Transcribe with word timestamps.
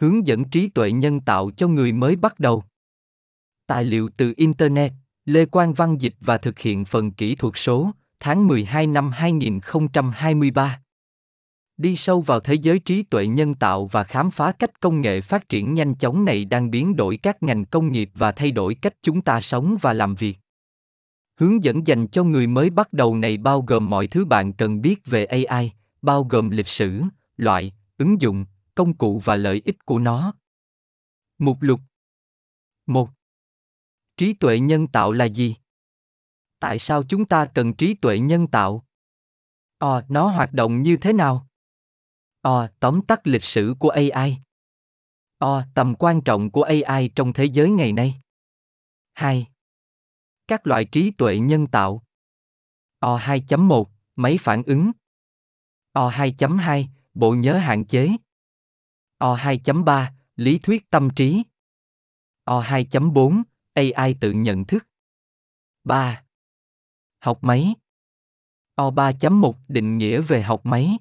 Hướng 0.00 0.26
dẫn 0.26 0.44
trí 0.44 0.68
tuệ 0.68 0.92
nhân 0.92 1.20
tạo 1.20 1.50
cho 1.56 1.68
người 1.68 1.92
mới 1.92 2.16
bắt 2.16 2.40
đầu. 2.40 2.62
Tài 3.66 3.84
liệu 3.84 4.08
từ 4.16 4.34
Internet, 4.36 4.92
Lê 5.24 5.46
Quang 5.46 5.74
Văn 5.74 5.96
dịch 6.00 6.14
và 6.20 6.38
thực 6.38 6.58
hiện 6.58 6.84
phần 6.84 7.10
kỹ 7.12 7.34
thuật 7.34 7.54
số, 7.56 7.90
tháng 8.20 8.46
12 8.46 8.86
năm 8.86 9.10
2023. 9.10 10.80
Đi 11.76 11.96
sâu 11.96 12.20
vào 12.20 12.40
thế 12.40 12.54
giới 12.54 12.78
trí 12.78 13.02
tuệ 13.02 13.26
nhân 13.26 13.54
tạo 13.54 13.86
và 13.86 14.04
khám 14.04 14.30
phá 14.30 14.52
cách 14.52 14.80
công 14.80 15.00
nghệ 15.00 15.20
phát 15.20 15.48
triển 15.48 15.74
nhanh 15.74 15.94
chóng 15.94 16.24
này 16.24 16.44
đang 16.44 16.70
biến 16.70 16.96
đổi 16.96 17.16
các 17.16 17.42
ngành 17.42 17.64
công 17.64 17.92
nghiệp 17.92 18.10
và 18.14 18.32
thay 18.32 18.50
đổi 18.50 18.74
cách 18.74 18.94
chúng 19.02 19.22
ta 19.22 19.40
sống 19.40 19.76
và 19.80 19.92
làm 19.92 20.14
việc. 20.14 20.38
Hướng 21.40 21.64
dẫn 21.64 21.86
dành 21.86 22.06
cho 22.06 22.24
người 22.24 22.46
mới 22.46 22.70
bắt 22.70 22.92
đầu 22.92 23.16
này 23.16 23.36
bao 23.36 23.62
gồm 23.62 23.90
mọi 23.90 24.06
thứ 24.06 24.24
bạn 24.24 24.52
cần 24.52 24.82
biết 24.82 25.06
về 25.06 25.24
AI, 25.24 25.72
bao 26.02 26.24
gồm 26.24 26.50
lịch 26.50 26.68
sử, 26.68 27.02
loại, 27.36 27.72
ứng 27.98 28.20
dụng, 28.20 28.44
công 28.76 28.96
cụ 28.96 29.20
và 29.24 29.36
lợi 29.36 29.62
ích 29.64 29.84
của 29.84 29.98
nó. 29.98 30.34
Mục 31.38 31.56
lục 31.60 31.80
1. 32.86 33.10
Trí 34.16 34.34
tuệ 34.34 34.58
nhân 34.58 34.86
tạo 34.86 35.12
là 35.12 35.24
gì? 35.24 35.56
Tại 36.60 36.78
sao 36.78 37.02
chúng 37.08 37.24
ta 37.24 37.46
cần 37.54 37.74
trí 37.74 37.94
tuệ 37.94 38.18
nhân 38.18 38.46
tạo? 38.46 38.86
Ờ, 39.78 39.98
à, 39.98 40.06
nó 40.08 40.28
hoạt 40.28 40.52
động 40.52 40.82
như 40.82 40.96
thế 40.96 41.12
nào? 41.12 41.46
Ờ, 42.40 42.62
à, 42.64 42.72
tóm 42.80 43.00
tắt 43.08 43.26
lịch 43.26 43.44
sử 43.44 43.74
của 43.78 43.88
AI. 43.88 44.38
Ờ, 45.38 45.58
à, 45.58 45.66
tầm 45.74 45.94
quan 45.98 46.20
trọng 46.20 46.50
của 46.50 46.62
AI 46.62 47.08
trong 47.14 47.32
thế 47.32 47.44
giới 47.44 47.70
ngày 47.70 47.92
nay. 47.92 48.20
2. 49.14 49.46
Các 50.48 50.66
loại 50.66 50.84
trí 50.84 51.10
tuệ 51.10 51.38
nhân 51.38 51.66
tạo. 51.66 52.02
Ờ, 52.98 53.12
o 53.12 53.18
2.1, 53.18 53.84
máy 54.16 54.38
phản 54.40 54.62
ứng. 54.62 54.90
Ờ, 55.92 56.02
o 56.02 56.10
2.2, 56.10 56.86
bộ 57.14 57.34
nhớ 57.34 57.58
hạn 57.58 57.84
chế. 57.84 58.08
O 59.18 59.36
2.3, 59.36 60.12
lý 60.36 60.58
thuyết 60.58 60.90
tâm 60.90 61.08
trí. 61.16 61.42
O 62.44 62.62
2.4, 62.62 63.42
AI 63.74 64.14
tự 64.20 64.32
nhận 64.32 64.64
thức. 64.64 64.86
3. 65.84 66.24
Học 67.18 67.38
máy. 67.42 67.74
O 68.74 68.90
3.1 68.90 69.54
định 69.68 69.98
nghĩa 69.98 70.20
về 70.20 70.42
học 70.42 70.66
máy. 70.66 70.98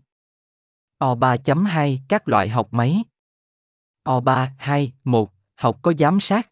O 0.98 1.16
3.2 1.16 2.00
các 2.10 2.28
loại 2.28 2.50
học 2.50 2.68
máy. 2.72 3.04
O 4.04 4.20
3, 4.20 4.56
2, 4.58 4.94
1, 5.04 5.34
học 5.56 5.80
có 5.82 5.94
giám 6.00 6.20
sát. 6.20 6.50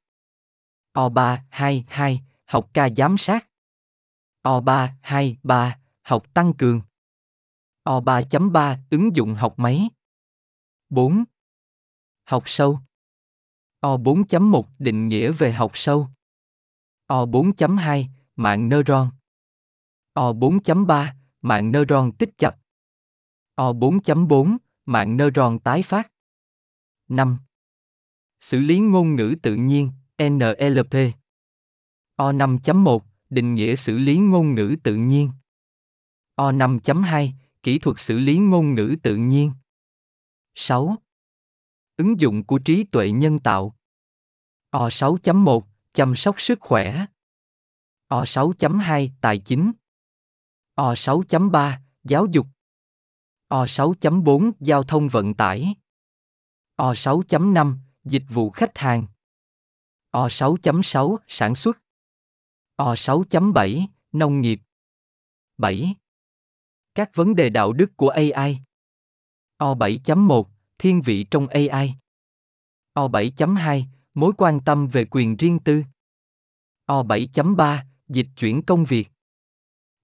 O 0.93 1.09
3, 1.09 1.45
2, 1.49 1.85
2, 1.87 2.21
học 2.45 2.69
ca 2.73 2.89
giám 2.89 3.17
sát. 3.17 3.47
O3, 4.43 4.89
2, 5.01 5.37
3, 5.43 5.79
học 6.01 6.33
tăng 6.33 6.53
cường. 6.53 6.81
O3.3, 7.83 8.77
ứng 8.89 9.15
dụng 9.15 9.35
học 9.35 9.53
máy. 9.57 9.89
4. 10.89 11.23
Học 12.25 12.43
sâu. 12.45 12.79
O4.1, 13.81 14.63
định 14.79 15.07
nghĩa 15.07 15.31
về 15.31 15.51
học 15.51 15.71
sâu. 15.75 16.07
O4.2, 17.07 18.05
mạng 18.35 18.69
neuron. 18.69 19.09
O4.3, 20.13 21.07
mạng 21.41 21.71
neuron 21.71 22.11
tích 22.11 22.37
chập. 22.37 22.57
O4.4, 23.55 24.57
mạng 24.85 25.17
neuron 25.17 25.59
tái 25.59 25.83
phát. 25.83 26.11
5. 27.07 27.37
Xử 28.39 28.59
lý 28.59 28.79
ngôn 28.79 29.15
ngữ 29.15 29.35
tự 29.41 29.55
nhiên, 29.55 29.91
NLP. 30.23 30.95
O5.1, 32.17 32.99
định 33.29 33.55
nghĩa 33.55 33.75
xử 33.75 33.97
lý 33.97 34.17
ngôn 34.17 34.55
ngữ 34.55 34.75
tự 34.83 34.95
nhiên. 34.95 35.31
O5.2, 36.35 37.29
kỹ 37.63 37.79
thuật 37.79 37.99
xử 37.99 38.19
lý 38.19 38.37
ngôn 38.37 38.73
ngữ 38.73 38.95
tự 39.03 39.15
nhiên. 39.15 39.51
6. 40.55 40.97
Ứng 41.97 42.19
dụng 42.19 42.43
của 42.43 42.59
trí 42.65 42.83
tuệ 42.83 43.11
nhân 43.11 43.39
tạo. 43.39 43.75
O6.1, 44.71 45.61
chăm 45.93 46.15
sóc 46.15 46.41
sức 46.41 46.59
khỏe. 46.61 47.05
O6.2, 48.09 49.09
tài 49.21 49.37
chính. 49.37 49.71
O6.3, 50.75 51.77
giáo 52.03 52.25
dục. 52.31 52.47
O6.4, 53.49 54.51
giao 54.59 54.83
thông 54.83 55.07
vận 55.07 55.33
tải. 55.33 55.75
O6.5, 56.77 57.77
dịch 58.03 58.23
vụ 58.29 58.51
khách 58.51 58.77
hàng. 58.77 59.05
O6.6, 60.11 61.17
sản 61.27 61.55
xuất. 61.55 61.77
O6.7, 62.77 63.85
nông 64.11 64.41
nghiệp. 64.41 64.61
7. 65.57 65.95
Các 66.95 67.11
vấn 67.15 67.35
đề 67.35 67.49
đạo 67.49 67.73
đức 67.73 67.91
của 67.97 68.09
AI. 68.09 68.57
O7.1, 69.57 70.52
thiên 70.77 71.01
vị 71.01 71.25
trong 71.31 71.47
AI. 71.47 71.93
O7.2, 72.93 73.83
mối 74.13 74.33
quan 74.37 74.59
tâm 74.59 74.87
về 74.87 75.05
quyền 75.11 75.37
riêng 75.37 75.59
tư. 75.59 75.83
O7.3, 76.87 77.77
dịch 78.07 78.27
chuyển 78.37 78.61
công 78.61 78.85
việc. 78.85 79.09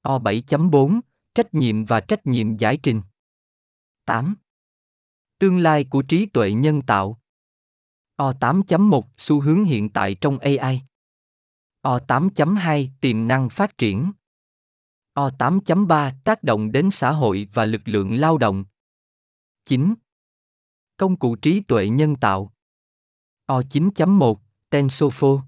O7.4, 0.04 1.00
trách 1.36 1.54
nhiệm 1.54 1.86
và 1.86 2.00
trách 2.00 2.28
nhiệm 2.28 2.58
giải 2.58 2.78
trình. 2.84 3.02
8. 4.06 4.36
Tương 5.40 5.58
lai 5.58 5.86
của 5.90 6.02
trí 6.02 6.26
tuệ 6.26 6.52
nhân 6.52 6.82
tạo. 6.82 7.20
O8.1, 8.18 9.04
xu 9.18 9.42
hướng 9.42 9.64
hiện 9.64 9.90
tại 9.90 10.16
trong 10.16 10.40
AI. 10.40 10.82
O8.2 11.84 12.88
tiềm 13.02 13.28
năng 13.28 13.50
phát 13.50 13.78
triển. 13.78 14.12
O8.3 15.14 16.12
tác 16.24 16.44
động 16.44 16.72
đến 16.72 16.92
xã 16.92 17.12
hội 17.12 17.48
và 17.54 17.66
lực 17.66 17.82
lượng 17.86 18.16
lao 18.16 18.38
động. 18.38 18.66
9. 19.66 19.94
Công 21.00 21.20
cụ 21.20 21.36
trí 21.36 21.62
tuệ 21.62 21.90
nhân 21.90 22.16
tạo. 22.16 22.52
O9.1 23.48 24.36
TensorFlow. 24.70 25.42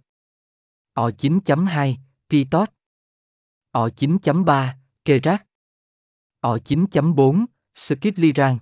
O9.2 0.96 1.96
Pytorch. 2.30 2.74
O9.3 3.74 4.74
Keras. 5.06 5.40
O9.4 6.42 7.46
Skitliran. 7.76 8.58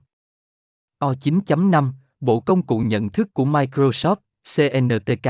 O9.5 1.00 1.94
Bộ 2.20 2.40
công 2.40 2.66
cụ 2.66 2.80
nhận 2.80 3.10
thức 3.10 3.34
của 3.34 3.46
Microsoft 3.46 4.16
CNTK. 4.56 5.28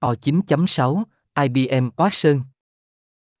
O9.6 0.00 1.04
IBM 1.34 1.88
Watson. 1.96 2.40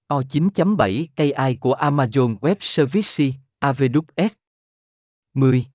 O9.7 0.08 1.06
AI 1.16 1.56
của 1.56 1.74
Amazon 1.74 2.38
Web 2.38 2.56
Services, 2.60 3.34
AWS. 3.60 4.28
10. 5.34 5.73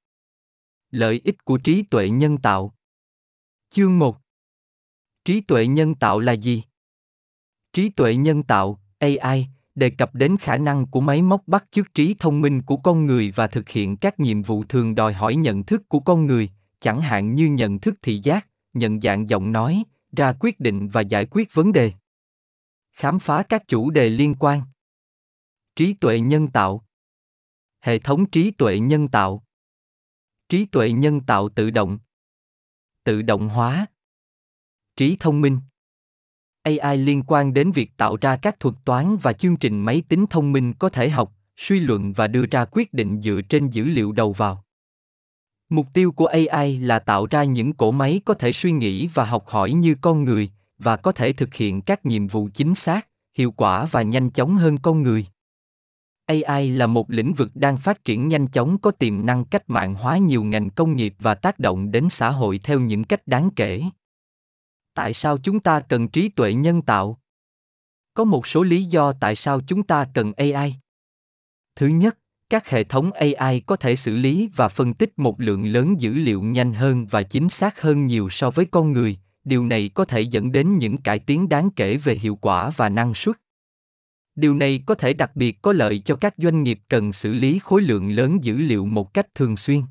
Lợi 0.91 1.21
ích 1.23 1.45
của 1.45 1.57
trí 1.57 1.83
tuệ 1.83 2.09
nhân 2.09 2.37
tạo. 2.37 2.73
Chương 3.69 3.99
1. 3.99 4.17
Trí 5.25 5.41
tuệ 5.41 5.67
nhân 5.67 5.95
tạo 5.95 6.19
là 6.19 6.33
gì? 6.33 6.63
Trí 7.73 7.89
tuệ 7.89 8.15
nhân 8.15 8.43
tạo, 8.43 8.79
AI, 8.99 9.47
đề 9.75 9.89
cập 9.89 10.15
đến 10.15 10.37
khả 10.37 10.57
năng 10.57 10.87
của 10.87 11.01
máy 11.01 11.21
móc 11.21 11.47
bắt 11.47 11.65
chước 11.71 11.93
trí 11.93 12.15
thông 12.19 12.41
minh 12.41 12.61
của 12.61 12.77
con 12.77 13.05
người 13.05 13.31
và 13.35 13.47
thực 13.47 13.69
hiện 13.69 13.97
các 13.97 14.19
nhiệm 14.19 14.41
vụ 14.41 14.63
thường 14.63 14.95
đòi 14.95 15.13
hỏi 15.13 15.35
nhận 15.35 15.63
thức 15.63 15.89
của 15.89 15.99
con 15.99 16.25
người, 16.25 16.49
chẳng 16.79 17.01
hạn 17.01 17.35
như 17.35 17.47
nhận 17.47 17.79
thức 17.79 17.95
thị 18.01 18.19
giác, 18.23 18.47
nhận 18.73 19.01
dạng 19.01 19.29
giọng 19.29 19.51
nói, 19.51 19.83
ra 20.11 20.33
quyết 20.39 20.59
định 20.59 20.89
và 20.89 21.01
giải 21.01 21.25
quyết 21.25 21.53
vấn 21.53 21.71
đề 21.71 21.93
khám 22.99 23.19
phá 23.19 23.43
các 23.43 23.67
chủ 23.67 23.89
đề 23.89 24.09
liên 24.09 24.35
quan 24.39 24.61
trí 25.75 25.93
tuệ 25.93 26.19
nhân 26.19 26.47
tạo 26.47 26.85
hệ 27.79 27.99
thống 27.99 28.29
trí 28.29 28.51
tuệ 28.51 28.79
nhân 28.79 29.07
tạo 29.07 29.43
trí 30.49 30.65
tuệ 30.65 30.91
nhân 30.91 31.21
tạo 31.21 31.49
tự 31.49 31.69
động. 31.69 31.99
Tự 33.03 33.21
động 33.21 33.49
hóa. 33.49 33.85
Trí 34.95 35.17
thông 35.19 35.41
minh. 35.41 35.59
Ai 36.63 36.97
liên 36.97 37.23
quan 37.27 37.53
đến 37.53 37.71
việc 37.71 37.97
tạo 37.97 38.17
ra 38.21 38.37
các 38.37 38.59
thuật 38.59 38.75
toán 38.85 39.17
và 39.17 39.33
chương 39.33 39.57
trình 39.57 39.79
máy 39.79 40.03
tính 40.09 40.25
thông 40.29 40.51
minh 40.51 40.73
có 40.73 40.89
thể 40.89 41.09
học 41.09 41.33
suy 41.57 41.79
luận 41.79 42.13
và 42.13 42.27
đưa 42.27 42.45
ra 42.45 42.65
quyết 42.65 42.93
định 42.93 43.21
dựa 43.21 43.41
trên 43.49 43.69
dữ 43.69 43.83
liệu 43.85 44.11
đầu 44.11 44.33
vào. 44.33 44.63
Mục 45.69 45.87
tiêu 45.93 46.11
của 46.11 46.25
AI 46.25 46.79
là 46.79 46.99
tạo 46.99 47.25
ra 47.25 47.43
những 47.43 47.73
cỗ 47.73 47.91
máy 47.91 48.21
có 48.25 48.33
thể 48.33 48.53
suy 48.53 48.71
nghĩ 48.71 49.07
và 49.07 49.25
học 49.25 49.47
hỏi 49.47 49.71
như 49.71 49.95
con 50.01 50.23
người 50.23 50.49
và 50.77 50.97
có 50.97 51.11
thể 51.11 51.33
thực 51.33 51.53
hiện 51.53 51.81
các 51.81 52.05
nhiệm 52.05 52.27
vụ 52.27 52.49
chính 52.53 52.75
xác, 52.75 53.07
hiệu 53.33 53.51
quả 53.51 53.85
và 53.85 54.01
nhanh 54.01 54.29
chóng 54.31 54.55
hơn 54.55 54.77
con 54.77 55.03
người. 55.03 55.25
AI 56.29 56.69
là 56.69 56.87
một 56.87 57.09
lĩnh 57.09 57.33
vực 57.33 57.51
đang 57.55 57.77
phát 57.77 58.05
triển 58.05 58.27
nhanh 58.27 58.47
chóng 58.47 58.77
có 58.77 58.91
tiềm 58.91 59.25
năng 59.25 59.45
cách 59.45 59.69
mạng 59.69 59.93
hóa 59.93 60.17
nhiều 60.17 60.43
ngành 60.43 60.69
công 60.69 60.95
nghiệp 60.95 61.13
và 61.19 61.35
tác 61.35 61.59
động 61.59 61.91
đến 61.91 62.09
xã 62.09 62.29
hội 62.29 62.59
theo 62.63 62.79
những 62.79 63.03
cách 63.03 63.27
đáng 63.27 63.49
kể. 63.55 63.83
Tại 64.93 65.13
sao 65.13 65.37
chúng 65.37 65.59
ta 65.59 65.79
cần 65.79 66.07
trí 66.07 66.29
tuệ 66.29 66.53
nhân 66.53 66.81
tạo? 66.81 67.19
Có 68.13 68.23
một 68.23 68.47
số 68.47 68.63
lý 68.63 68.83
do 68.83 69.13
tại 69.13 69.35
sao 69.35 69.61
chúng 69.67 69.83
ta 69.83 70.07
cần 70.13 70.33
AI. 70.37 70.75
Thứ 71.75 71.87
nhất, 71.87 72.17
các 72.49 72.69
hệ 72.69 72.83
thống 72.83 73.11
ai 73.37 73.61
có 73.65 73.75
thể 73.75 73.95
xử 73.95 74.15
lý 74.15 74.49
và 74.55 74.67
phân 74.67 74.93
tích 74.93 75.19
một 75.19 75.41
lượng 75.41 75.65
lớn 75.65 75.99
dữ 75.99 76.13
liệu 76.13 76.41
nhanh 76.41 76.73
hơn 76.73 77.05
và 77.05 77.23
chính 77.23 77.49
xác 77.49 77.81
hơn 77.81 78.05
nhiều 78.05 78.29
so 78.29 78.51
với 78.51 78.65
con 78.65 78.91
người 78.91 79.17
điều 79.43 79.65
này 79.65 79.89
có 79.93 80.05
thể 80.05 80.21
dẫn 80.21 80.51
đến 80.51 80.77
những 80.77 80.97
cải 80.97 81.19
tiến 81.19 81.49
đáng 81.49 81.69
kể 81.75 81.97
về 81.97 82.15
hiệu 82.15 82.35
quả 82.35 82.71
và 82.75 82.89
năng 82.89 83.13
suất 83.13 83.37
điều 84.39 84.55
này 84.55 84.83
có 84.85 84.95
thể 84.95 85.13
đặc 85.13 85.35
biệt 85.35 85.61
có 85.61 85.73
lợi 85.73 85.99
cho 85.99 86.15
các 86.15 86.33
doanh 86.37 86.63
nghiệp 86.63 86.79
cần 86.89 87.13
xử 87.13 87.33
lý 87.33 87.59
khối 87.59 87.81
lượng 87.81 88.11
lớn 88.11 88.43
dữ 88.43 88.57
liệu 88.57 88.85
một 88.85 89.13
cách 89.13 89.35
thường 89.35 89.57
xuyên 89.57 89.81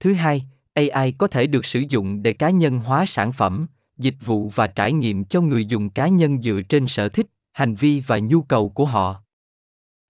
thứ 0.00 0.12
hai 0.12 0.46
AI 0.74 1.12
có 1.12 1.26
thể 1.26 1.46
được 1.46 1.66
sử 1.66 1.80
dụng 1.88 2.22
để 2.22 2.32
cá 2.32 2.50
nhân 2.50 2.78
hóa 2.78 3.06
sản 3.06 3.32
phẩm, 3.32 3.66
dịch 3.98 4.14
vụ 4.24 4.48
và 4.48 4.66
trải 4.66 4.92
nghiệm 4.92 5.24
cho 5.24 5.40
người 5.40 5.64
dùng 5.64 5.90
cá 5.90 6.08
nhân 6.08 6.42
dựa 6.42 6.60
trên 6.68 6.88
sở 6.88 7.08
thích, 7.08 7.26
hành 7.52 7.74
vi 7.74 8.02
và 8.06 8.18
nhu 8.18 8.42
cầu 8.42 8.68
của 8.68 8.84
họ. 8.84 9.22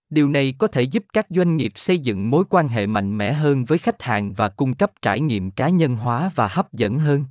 Điều 0.09 0.29
này 0.29 0.53
có 0.57 0.67
thể 0.67 0.81
giúp 0.81 1.05
các 1.13 1.27
doanh 1.29 1.57
nghiệp 1.57 1.71
xây 1.75 1.99
dựng 1.99 2.29
mối 2.29 2.43
quan 2.49 2.67
hệ 2.67 2.87
mạnh 2.87 3.17
mẽ 3.17 3.33
hơn 3.33 3.65
với 3.65 3.77
khách 3.77 4.01
hàng 4.01 4.33
và 4.33 4.49
cung 4.49 4.73
cấp 4.73 4.91
trải 5.01 5.19
nghiệm 5.21 5.51
cá 5.51 5.69
nhân 5.69 5.95
hóa 5.95 6.31
và 6.35 6.47
hấp 6.47 6.73
dẫn 6.73 6.99
hơn. 6.99 7.25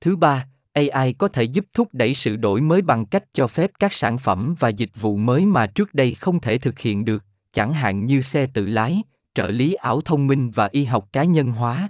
Thứ 0.00 0.16
ba, 0.16 0.46
AI 0.72 1.12
có 1.12 1.28
thể 1.28 1.42
giúp 1.42 1.66
thúc 1.72 1.88
đẩy 1.92 2.14
sự 2.14 2.36
đổi 2.36 2.60
mới 2.60 2.82
bằng 2.82 3.06
cách 3.06 3.24
cho 3.32 3.46
phép 3.46 3.70
các 3.80 3.92
sản 3.92 4.18
phẩm 4.18 4.54
và 4.58 4.68
dịch 4.68 4.90
vụ 5.00 5.16
mới 5.16 5.46
mà 5.46 5.66
trước 5.66 5.94
đây 5.94 6.14
không 6.14 6.40
thể 6.40 6.58
thực 6.58 6.78
hiện 6.78 7.04
được, 7.04 7.24
chẳng 7.52 7.72
hạn 7.72 8.06
như 8.06 8.22
xe 8.22 8.46
tự 8.46 8.66
lái, 8.66 9.02
trợ 9.34 9.46
lý 9.46 9.74
ảo 9.74 10.00
thông 10.00 10.26
minh 10.26 10.50
và 10.50 10.68
y 10.72 10.84
học 10.84 11.08
cá 11.12 11.24
nhân 11.24 11.50
hóa. 11.50 11.88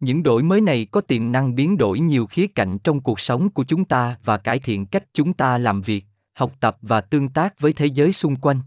Những 0.00 0.22
đổi 0.22 0.42
mới 0.42 0.60
này 0.60 0.86
có 0.90 1.00
tiềm 1.00 1.32
năng 1.32 1.54
biến 1.54 1.78
đổi 1.78 2.00
nhiều 2.00 2.26
khía 2.26 2.46
cạnh 2.46 2.78
trong 2.78 3.00
cuộc 3.00 3.20
sống 3.20 3.50
của 3.50 3.64
chúng 3.64 3.84
ta 3.84 4.16
và 4.24 4.36
cải 4.36 4.58
thiện 4.58 4.86
cách 4.86 5.04
chúng 5.12 5.32
ta 5.32 5.58
làm 5.58 5.82
việc, 5.82 6.04
học 6.32 6.52
tập 6.60 6.76
và 6.82 7.00
tương 7.00 7.28
tác 7.28 7.60
với 7.60 7.72
thế 7.72 7.86
giới 7.86 8.12
xung 8.12 8.36
quanh. 8.36 8.60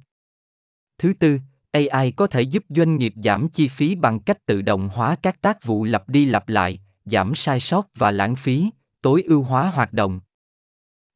Thứ 0.97 1.13
tư, 1.19 1.39
AI 1.71 2.11
có 2.11 2.27
thể 2.27 2.41
giúp 2.41 2.63
doanh 2.69 2.97
nghiệp 2.97 3.13
giảm 3.23 3.49
chi 3.49 3.67
phí 3.67 3.95
bằng 3.95 4.19
cách 4.19 4.45
tự 4.45 4.61
động 4.61 4.89
hóa 4.93 5.15
các 5.21 5.41
tác 5.41 5.63
vụ 5.63 5.83
lặp 5.83 6.09
đi 6.09 6.25
lặp 6.25 6.49
lại, 6.49 6.79
giảm 7.05 7.35
sai 7.35 7.59
sót 7.59 7.87
và 7.95 8.11
lãng 8.11 8.35
phí, 8.35 8.69
tối 9.05 9.23
ưu 9.27 9.43
hóa 9.43 9.69
hoạt 9.69 9.93
động. 9.93 10.19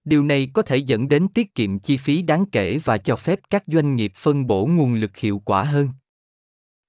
Điều 0.04 0.24
này 0.24 0.52
có 0.54 0.62
thể 0.62 0.78
dẫn 0.78 1.08
đến 1.08 1.28
tiết 1.28 1.56
kiệm 1.56 1.80
chi 1.80 1.98
phí 1.98 2.22
đáng 2.22 2.46
kể 2.52 2.80
và 2.84 2.98
cho 2.98 3.16
phép 3.16 3.40
các 3.50 3.64
doanh 3.68 3.96
nghiệp 3.96 4.12
phân 4.16 4.48
bổ 4.48 4.66
nguồn 4.66 4.94
lực 4.94 5.18
hiệu 5.18 5.42
quả 5.46 5.64
hơn. 5.64 5.90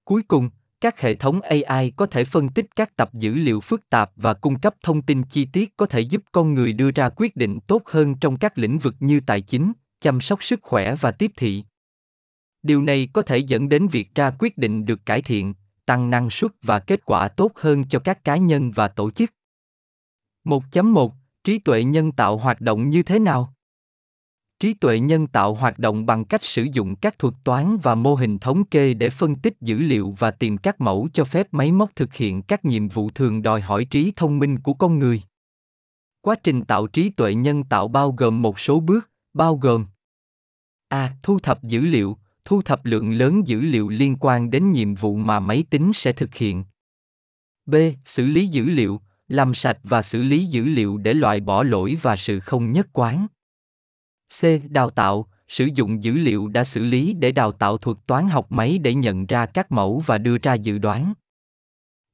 Cuối 0.05 0.23
cùng, 0.23 0.51
các 0.81 1.01
hệ 1.01 1.15
thống 1.15 1.41
AI 1.41 1.91
có 1.91 2.07
thể 2.07 2.25
phân 2.25 2.49
tích 2.49 2.67
các 2.77 2.97
tập 2.97 3.15
dữ 3.15 3.35
liệu 3.35 3.61
phức 3.61 3.91
tạp 3.91 4.11
và 4.17 4.35
cung 4.35 4.61
cấp 4.61 4.75
thông 4.83 5.03
tin 5.03 5.23
chi 5.23 5.45
tiết 5.45 5.77
có 5.77 5.87
thể 5.87 6.01
giúp 6.01 6.23
con 6.33 6.55
người 6.55 6.73
đưa 6.73 6.91
ra 6.91 7.09
quyết 7.17 7.37
định 7.37 7.59
tốt 7.67 7.83
hơn 7.87 8.15
trong 8.15 8.37
các 8.37 8.59
lĩnh 8.59 8.79
vực 8.79 8.95
như 9.01 9.21
tài 9.27 9.41
chính, 9.41 9.73
chăm 10.01 10.21
sóc 10.21 10.45
sức 10.45 10.61
khỏe 10.63 10.95
và 11.01 11.11
tiếp 11.11 11.33
thị. 11.37 11.65
Điều 12.63 12.83
này 12.83 13.09
có 13.13 13.23
thể 13.23 13.39
dẫn 13.39 13.69
đến 13.69 13.89
việc 13.89 14.15
ra 14.15 14.33
quyết 14.39 14.59
định 14.59 14.87
được 14.87 15.07
cải 15.07 15.23
thiện, 15.23 15.55
tăng 15.87 16.11
năng 16.11 16.31
suất 16.31 16.51
và 16.63 16.79
kết 16.79 17.05
quả 17.05 17.29
tốt 17.29 17.53
hơn 17.55 17.85
cho 17.85 17.99
các 17.99 18.25
cá 18.25 18.37
nhân 18.37 18.71
và 18.71 18.89
tổ 18.89 19.11
chức. 19.11 19.31
1.1 20.45 21.11
Trí 21.45 21.59
tuệ 21.59 21.85
nhân 21.85 22.13
tạo 22.13 22.37
hoạt 22.37 22.61
động 22.61 22.91
như 22.91 23.03
thế 23.03 23.19
nào? 23.19 23.55
Trí 24.61 24.75
tuệ 24.75 24.99
nhân 24.99 25.27
tạo 25.27 25.55
hoạt 25.55 25.79
động 25.79 26.07
bằng 26.07 26.25
cách 26.25 26.45
sử 26.45 26.67
dụng 26.73 26.97
các 26.97 27.19
thuật 27.19 27.35
toán 27.45 27.77
và 27.83 27.95
mô 27.95 28.15
hình 28.15 28.39
thống 28.39 28.65
kê 28.65 28.95
để 28.95 29.11
phân 29.11 29.37
tích 29.37 29.55
dữ 29.61 29.79
liệu 29.79 30.15
và 30.19 30.31
tìm 30.31 30.59
các 30.59 30.81
mẫu 30.81 31.09
cho 31.13 31.25
phép 31.25 31.49
máy 31.51 31.73
móc 31.73 31.97
thực 31.97 32.15
hiện 32.15 32.43
các 32.43 32.65
nhiệm 32.65 32.89
vụ 32.89 33.11
thường 33.11 33.43
đòi 33.43 33.61
hỏi 33.61 33.85
trí 33.85 34.13
thông 34.17 34.39
minh 34.39 34.59
của 34.59 34.75
con 34.75 34.99
người. 34.99 35.23
Quá 36.21 36.35
trình 36.43 36.65
tạo 36.65 36.87
trí 36.87 37.11
tuệ 37.11 37.35
nhân 37.35 37.65
tạo 37.65 37.89
bao 37.89 38.13
gồm 38.13 38.43
một 38.43 38.61
số 38.61 38.81
bước, 38.81 39.11
bao 39.35 39.57
gồm 39.57 39.87
A. 40.89 41.13
Thu 41.23 41.39
thập 41.39 41.63
dữ 41.63 41.81
liệu, 41.81 42.17
thu 42.45 42.63
thập 42.63 42.85
lượng 42.85 43.13
lớn 43.13 43.47
dữ 43.47 43.61
liệu 43.61 43.89
liên 43.89 44.17
quan 44.21 44.51
đến 44.51 44.73
nhiệm 44.73 44.95
vụ 44.95 45.17
mà 45.17 45.41
máy 45.41 45.65
tính 45.71 45.93
sẽ 45.95 46.13
thực 46.13 46.35
hiện. 46.35 46.65
B. 47.67 47.75
Xử 48.05 48.27
lý 48.27 48.47
dữ 48.47 48.65
liệu, 48.65 49.01
làm 49.31 49.55
sạch 49.55 49.79
và 49.83 50.03
xử 50.03 50.23
lý 50.23 50.47
dữ 50.47 50.65
liệu 50.65 50.99
để 50.99 51.15
loại 51.15 51.41
bỏ 51.41 51.63
lỗi 51.63 51.99
và 52.03 52.17
sự 52.17 52.41
không 52.41 52.73
nhất 52.73 52.89
quán. 52.93 53.27
C. 54.41 54.45
Đào 54.71 54.91
tạo, 54.91 55.27
sử 55.49 55.69
dụng 55.75 56.03
dữ 56.03 56.13
liệu 56.15 56.49
đã 56.49 56.65
xử 56.65 56.85
lý 56.85 57.15
để 57.15 57.33
đào 57.33 57.53
tạo 57.53 57.79
thuật 57.79 57.97
toán 58.07 58.29
học 58.29 58.53
máy 58.53 58.79
để 58.79 58.95
nhận 58.95 59.27
ra 59.27 59.47
các 59.47 59.73
mẫu 59.73 60.03
và 60.07 60.19
đưa 60.19 60.39
ra 60.39 60.55
dự 60.55 60.79
đoán. 60.79 61.13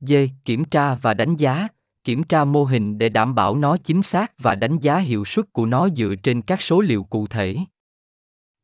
D. 0.01 0.13
Kiểm 0.45 0.65
tra 0.65 0.95
và 0.95 1.15
đánh 1.15 1.37
giá, 1.37 1.69
kiểm 2.05 2.23
tra 2.23 2.45
mô 2.45 2.65
hình 2.65 2.99
để 2.99 3.09
đảm 3.09 3.35
bảo 3.35 3.57
nó 3.57 3.77
chính 3.77 4.03
xác 4.03 4.33
và 4.39 4.55
đánh 4.55 4.79
giá 4.79 4.99
hiệu 4.99 5.25
suất 5.25 5.53
của 5.53 5.67
nó 5.67 5.89
dựa 5.89 6.15
trên 6.23 6.43
các 6.43 6.63
số 6.63 6.81
liệu 6.81 7.05
cụ 7.05 7.27
thể. 7.27 7.57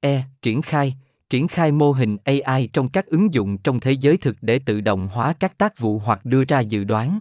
E. 0.00 0.22
Triển 0.42 0.62
khai, 0.62 0.94
triển 1.30 1.48
khai 1.48 1.72
mô 1.72 1.92
hình 1.92 2.16
AI 2.24 2.68
trong 2.72 2.88
các 2.88 3.06
ứng 3.06 3.34
dụng 3.34 3.58
trong 3.58 3.80
thế 3.80 3.92
giới 3.92 4.16
thực 4.16 4.36
để 4.40 4.58
tự 4.58 4.80
động 4.80 5.08
hóa 5.12 5.32
các 5.32 5.58
tác 5.58 5.78
vụ 5.78 5.98
hoặc 5.98 6.24
đưa 6.24 6.44
ra 6.44 6.60
dự 6.60 6.84
đoán. 6.84 7.18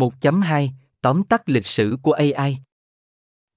1.2 0.00 0.68
Tóm 1.00 1.24
tắt 1.24 1.48
lịch 1.48 1.66
sử 1.66 1.96
của 2.02 2.12
AI 2.12 2.56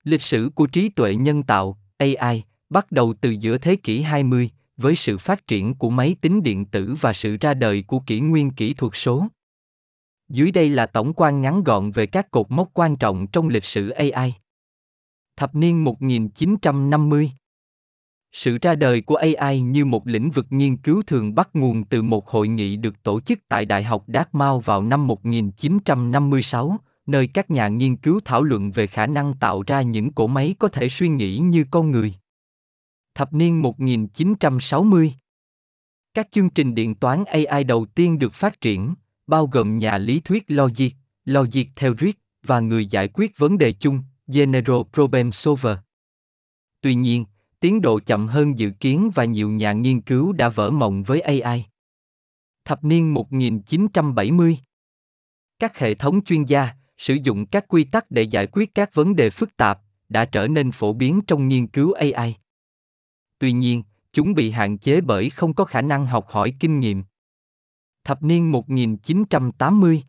Lịch 0.04 0.22
sử 0.22 0.50
của 0.56 0.68
trí 0.68 0.90
tuệ 0.90 1.16
nhân 1.16 1.44
tạo, 1.44 1.78
AI, 1.98 2.44
bắt 2.69 2.92
đầu 2.92 3.13
từ 3.22 3.30
giữa 3.30 3.57
thế 3.57 3.75
kỷ 3.75 4.01
20, 4.01 4.50
với 4.78 4.95
sự 4.95 5.18
phát 5.18 5.48
triển 5.48 5.75
của 5.75 5.90
máy 5.90 6.16
tính 6.22 6.44
điện 6.44 6.66
tử 6.66 6.95
và 7.01 7.13
sự 7.13 7.38
ra 7.42 7.54
đời 7.54 7.84
của 7.88 8.00
kỷ 8.00 8.19
nguyên 8.19 8.51
kỹ 8.51 8.74
thuật 8.74 8.94
số. 8.95 9.28
Dưới 10.30 10.51
đây 10.51 10.69
là 10.69 10.86
tổng 10.86 11.13
quan 11.13 11.42
ngắn 11.42 11.63
gọn 11.63 11.92
về 11.92 12.06
các 12.06 12.31
cột 12.31 12.51
mốc 12.51 12.69
quan 12.74 12.95
trọng 12.95 13.28
trong 13.28 13.48
lịch 13.50 13.66
sử 13.66 13.90
AI. 13.90 14.34
Thập 15.36 15.56
niên 15.56 15.84
1950 15.84 17.31
sự 18.33 18.57
ra 18.62 18.75
đời 18.75 19.01
của 19.01 19.15
AI 19.15 19.62
như 19.62 19.85
một 19.85 20.07
lĩnh 20.07 20.31
vực 20.31 20.45
nghiên 20.50 20.77
cứu 20.77 21.01
thường 21.07 21.35
bắt 21.35 21.50
nguồn 21.53 21.83
từ 21.83 22.01
một 22.01 22.30
hội 22.30 22.47
nghị 22.47 22.75
được 22.75 23.03
tổ 23.03 23.21
chức 23.21 23.39
tại 23.47 23.65
Đại 23.65 23.83
học 23.83 24.06
Dartmouth 24.07 24.65
vào 24.65 24.81
năm 24.81 25.07
1956, 25.07 26.77
nơi 27.06 27.27
các 27.27 27.51
nhà 27.51 27.68
nghiên 27.68 27.95
cứu 27.95 28.19
thảo 28.25 28.44
luận 28.44 28.71
về 28.71 28.88
khả 28.88 29.07
năng 29.07 29.33
tạo 29.39 29.63
ra 29.68 29.81
những 29.81 30.12
cỗ 30.12 30.27
máy 30.27 30.56
có 30.59 30.68
thể 30.68 30.89
suy 30.89 31.09
nghĩ 31.09 31.38
như 31.38 31.65
con 31.71 31.91
người. 31.91 32.13
Thập 33.15 33.33
niên 33.33 33.62
1960 33.62 35.13
Các 36.13 36.27
chương 36.31 36.50
trình 36.50 36.75
điện 36.75 36.95
toán 36.95 37.24
AI 37.25 37.63
đầu 37.63 37.85
tiên 37.85 38.19
được 38.19 38.33
phát 38.33 38.62
triển, 38.62 38.94
bao 39.27 39.47
gồm 39.47 39.77
nhà 39.77 39.97
lý 39.97 40.19
thuyết 40.19 40.44
logic, 40.47 40.89
logic 41.25 41.65
theory 41.75 42.13
và 42.44 42.59
người 42.59 42.85
giải 42.85 43.07
quyết 43.07 43.38
vấn 43.38 43.57
đề 43.57 43.71
chung, 43.71 44.00
General 44.27 44.81
Problem 44.94 45.31
Solver. 45.31 45.77
Tuy 46.81 46.95
nhiên, 46.95 47.25
tiến 47.63 47.81
độ 47.81 48.00
chậm 48.00 48.27
hơn 48.27 48.57
dự 48.57 48.71
kiến 48.80 49.12
và 49.15 49.25
nhiều 49.25 49.50
nhà 49.50 49.74
nghiên 49.74 50.01
cứu 50.01 50.33
đã 50.33 50.50
vỡ 50.50 50.71
mộng 50.71 51.04
với 51.04 51.21
AI. 51.21 51.65
Thập 52.65 52.83
niên 52.83 53.13
1970 53.13 54.57
Các 55.60 55.77
hệ 55.77 55.94
thống 55.94 56.24
chuyên 56.24 56.44
gia, 56.44 56.69
sử 56.98 57.18
dụng 57.24 57.45
các 57.45 57.65
quy 57.68 57.83
tắc 57.83 58.12
để 58.12 58.21
giải 58.21 58.48
quyết 58.48 58.75
các 58.75 58.94
vấn 58.94 59.15
đề 59.15 59.30
phức 59.30 59.57
tạp, 59.57 59.80
đã 60.10 60.25
trở 60.25 60.48
nên 60.48 60.71
phổ 60.71 60.94
biến 60.94 61.21
trong 61.27 61.48
nghiên 61.48 61.68
cứu 61.68 61.94
AI. 61.94 62.36
Tuy 63.39 63.51
nhiên, 63.51 63.83
chúng 64.13 64.33
bị 64.33 64.51
hạn 64.51 64.77
chế 64.77 65.01
bởi 65.01 65.30
không 65.30 65.54
có 65.54 65.66
khả 65.66 65.81
năng 65.81 66.06
học 66.06 66.27
hỏi 66.30 66.54
kinh 66.59 66.80
nghiệm. 66.80 67.04
Thập 68.04 68.24
niên 68.24 68.51
1980 68.51 70.04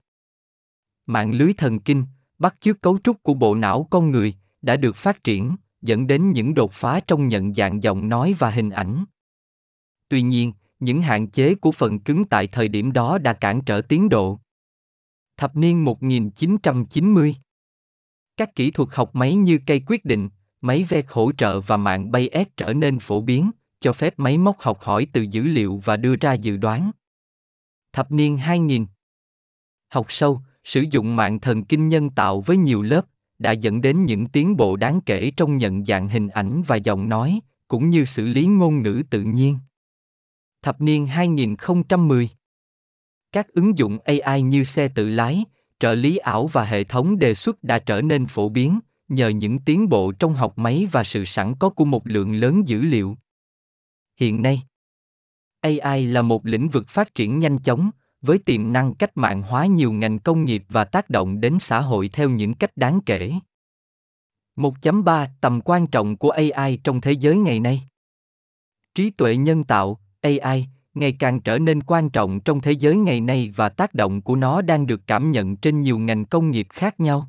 Mạng 1.06 1.32
lưới 1.32 1.52
thần 1.52 1.80
kinh, 1.80 2.04
bắt 2.38 2.56
chước 2.60 2.80
cấu 2.80 2.98
trúc 3.04 3.22
của 3.22 3.34
bộ 3.34 3.54
não 3.54 3.88
con 3.90 4.10
người, 4.10 4.34
đã 4.62 4.76
được 4.76 4.96
phát 4.96 5.24
triển, 5.24 5.56
dẫn 5.84 6.06
đến 6.06 6.32
những 6.32 6.54
đột 6.54 6.72
phá 6.72 7.00
trong 7.06 7.28
nhận 7.28 7.54
dạng 7.54 7.82
giọng 7.82 8.08
nói 8.08 8.34
và 8.38 8.50
hình 8.50 8.70
ảnh. 8.70 9.04
Tuy 10.08 10.22
nhiên, 10.22 10.52
những 10.80 11.00
hạn 11.00 11.26
chế 11.30 11.54
của 11.54 11.72
phần 11.72 11.98
cứng 11.98 12.24
tại 12.24 12.46
thời 12.46 12.68
điểm 12.68 12.92
đó 12.92 13.18
đã 13.18 13.32
cản 13.32 13.60
trở 13.60 13.80
tiến 13.80 14.08
độ. 14.08 14.38
Thập 15.36 15.56
niên 15.56 15.84
1990 15.84 17.36
Các 18.36 18.54
kỹ 18.54 18.70
thuật 18.70 18.88
học 18.92 19.14
máy 19.14 19.34
như 19.34 19.58
cây 19.66 19.82
quyết 19.86 20.04
định, 20.04 20.28
máy 20.60 20.84
vét 20.88 21.04
hỗ 21.08 21.32
trợ 21.32 21.60
và 21.60 21.76
mạng 21.76 22.10
bay 22.10 22.30
S 22.34 22.48
trở 22.56 22.72
nên 22.72 22.98
phổ 22.98 23.20
biến, 23.20 23.50
cho 23.80 23.92
phép 23.92 24.14
máy 24.16 24.38
móc 24.38 24.60
học 24.60 24.80
hỏi 24.80 25.06
từ 25.12 25.22
dữ 25.22 25.42
liệu 25.42 25.80
và 25.84 25.96
đưa 25.96 26.16
ra 26.16 26.32
dự 26.32 26.56
đoán. 26.56 26.90
Thập 27.92 28.12
niên 28.12 28.36
2000 28.36 28.86
Học 29.88 30.06
sâu, 30.08 30.40
sử 30.64 30.84
dụng 30.90 31.16
mạng 31.16 31.40
thần 31.40 31.64
kinh 31.64 31.88
nhân 31.88 32.10
tạo 32.10 32.40
với 32.40 32.56
nhiều 32.56 32.82
lớp, 32.82 33.06
đã 33.44 33.52
dẫn 33.52 33.80
đến 33.80 34.04
những 34.04 34.26
tiến 34.26 34.56
bộ 34.56 34.76
đáng 34.76 35.00
kể 35.06 35.32
trong 35.36 35.56
nhận 35.56 35.84
dạng 35.84 36.08
hình 36.08 36.28
ảnh 36.28 36.62
và 36.66 36.76
giọng 36.76 37.08
nói, 37.08 37.40
cũng 37.68 37.90
như 37.90 38.04
xử 38.04 38.26
lý 38.26 38.46
ngôn 38.46 38.82
ngữ 38.82 39.02
tự 39.10 39.22
nhiên. 39.22 39.58
Thập 40.62 40.80
niên 40.80 41.06
2010 41.06 42.28
Các 43.32 43.48
ứng 43.48 43.78
dụng 43.78 43.98
AI 44.04 44.42
như 44.42 44.64
xe 44.64 44.88
tự 44.88 45.08
lái, 45.08 45.44
trợ 45.78 45.94
lý 45.94 46.16
ảo 46.16 46.46
và 46.46 46.64
hệ 46.64 46.84
thống 46.84 47.18
đề 47.18 47.34
xuất 47.34 47.62
đã 47.62 47.78
trở 47.78 48.02
nên 48.02 48.26
phổ 48.26 48.48
biến 48.48 48.78
nhờ 49.08 49.28
những 49.28 49.58
tiến 49.58 49.88
bộ 49.88 50.12
trong 50.12 50.34
học 50.34 50.58
máy 50.58 50.88
và 50.92 51.04
sự 51.04 51.24
sẵn 51.24 51.54
có 51.60 51.70
của 51.70 51.84
một 51.84 52.06
lượng 52.06 52.34
lớn 52.34 52.68
dữ 52.68 52.82
liệu. 52.82 53.16
Hiện 54.20 54.42
nay, 54.42 54.62
AI 55.60 56.06
là 56.06 56.22
một 56.22 56.46
lĩnh 56.46 56.68
vực 56.68 56.88
phát 56.88 57.14
triển 57.14 57.38
nhanh 57.38 57.58
chóng, 57.58 57.90
với 58.24 58.38
tiềm 58.38 58.72
năng 58.72 58.94
cách 58.94 59.16
mạng 59.16 59.42
hóa 59.42 59.66
nhiều 59.66 59.92
ngành 59.92 60.18
công 60.18 60.44
nghiệp 60.44 60.64
và 60.68 60.84
tác 60.84 61.10
động 61.10 61.40
đến 61.40 61.58
xã 61.58 61.80
hội 61.80 62.08
theo 62.08 62.30
những 62.30 62.54
cách 62.54 62.76
đáng 62.76 63.00
kể. 63.06 63.32
1.3 64.56 65.26
Tầm 65.40 65.60
quan 65.64 65.86
trọng 65.86 66.16
của 66.16 66.30
AI 66.30 66.78
trong 66.84 67.00
thế 67.00 67.12
giới 67.12 67.36
ngày 67.36 67.60
nay. 67.60 67.82
Trí 68.94 69.10
tuệ 69.10 69.36
nhân 69.36 69.64
tạo, 69.64 70.00
AI, 70.20 70.66
ngày 70.94 71.16
càng 71.18 71.40
trở 71.40 71.58
nên 71.58 71.82
quan 71.82 72.10
trọng 72.10 72.40
trong 72.40 72.60
thế 72.60 72.72
giới 72.72 72.96
ngày 72.96 73.20
nay 73.20 73.52
và 73.56 73.68
tác 73.68 73.94
động 73.94 74.22
của 74.22 74.36
nó 74.36 74.62
đang 74.62 74.86
được 74.86 75.00
cảm 75.06 75.32
nhận 75.32 75.56
trên 75.56 75.82
nhiều 75.82 75.98
ngành 75.98 76.24
công 76.24 76.50
nghiệp 76.50 76.66
khác 76.70 77.00
nhau. 77.00 77.28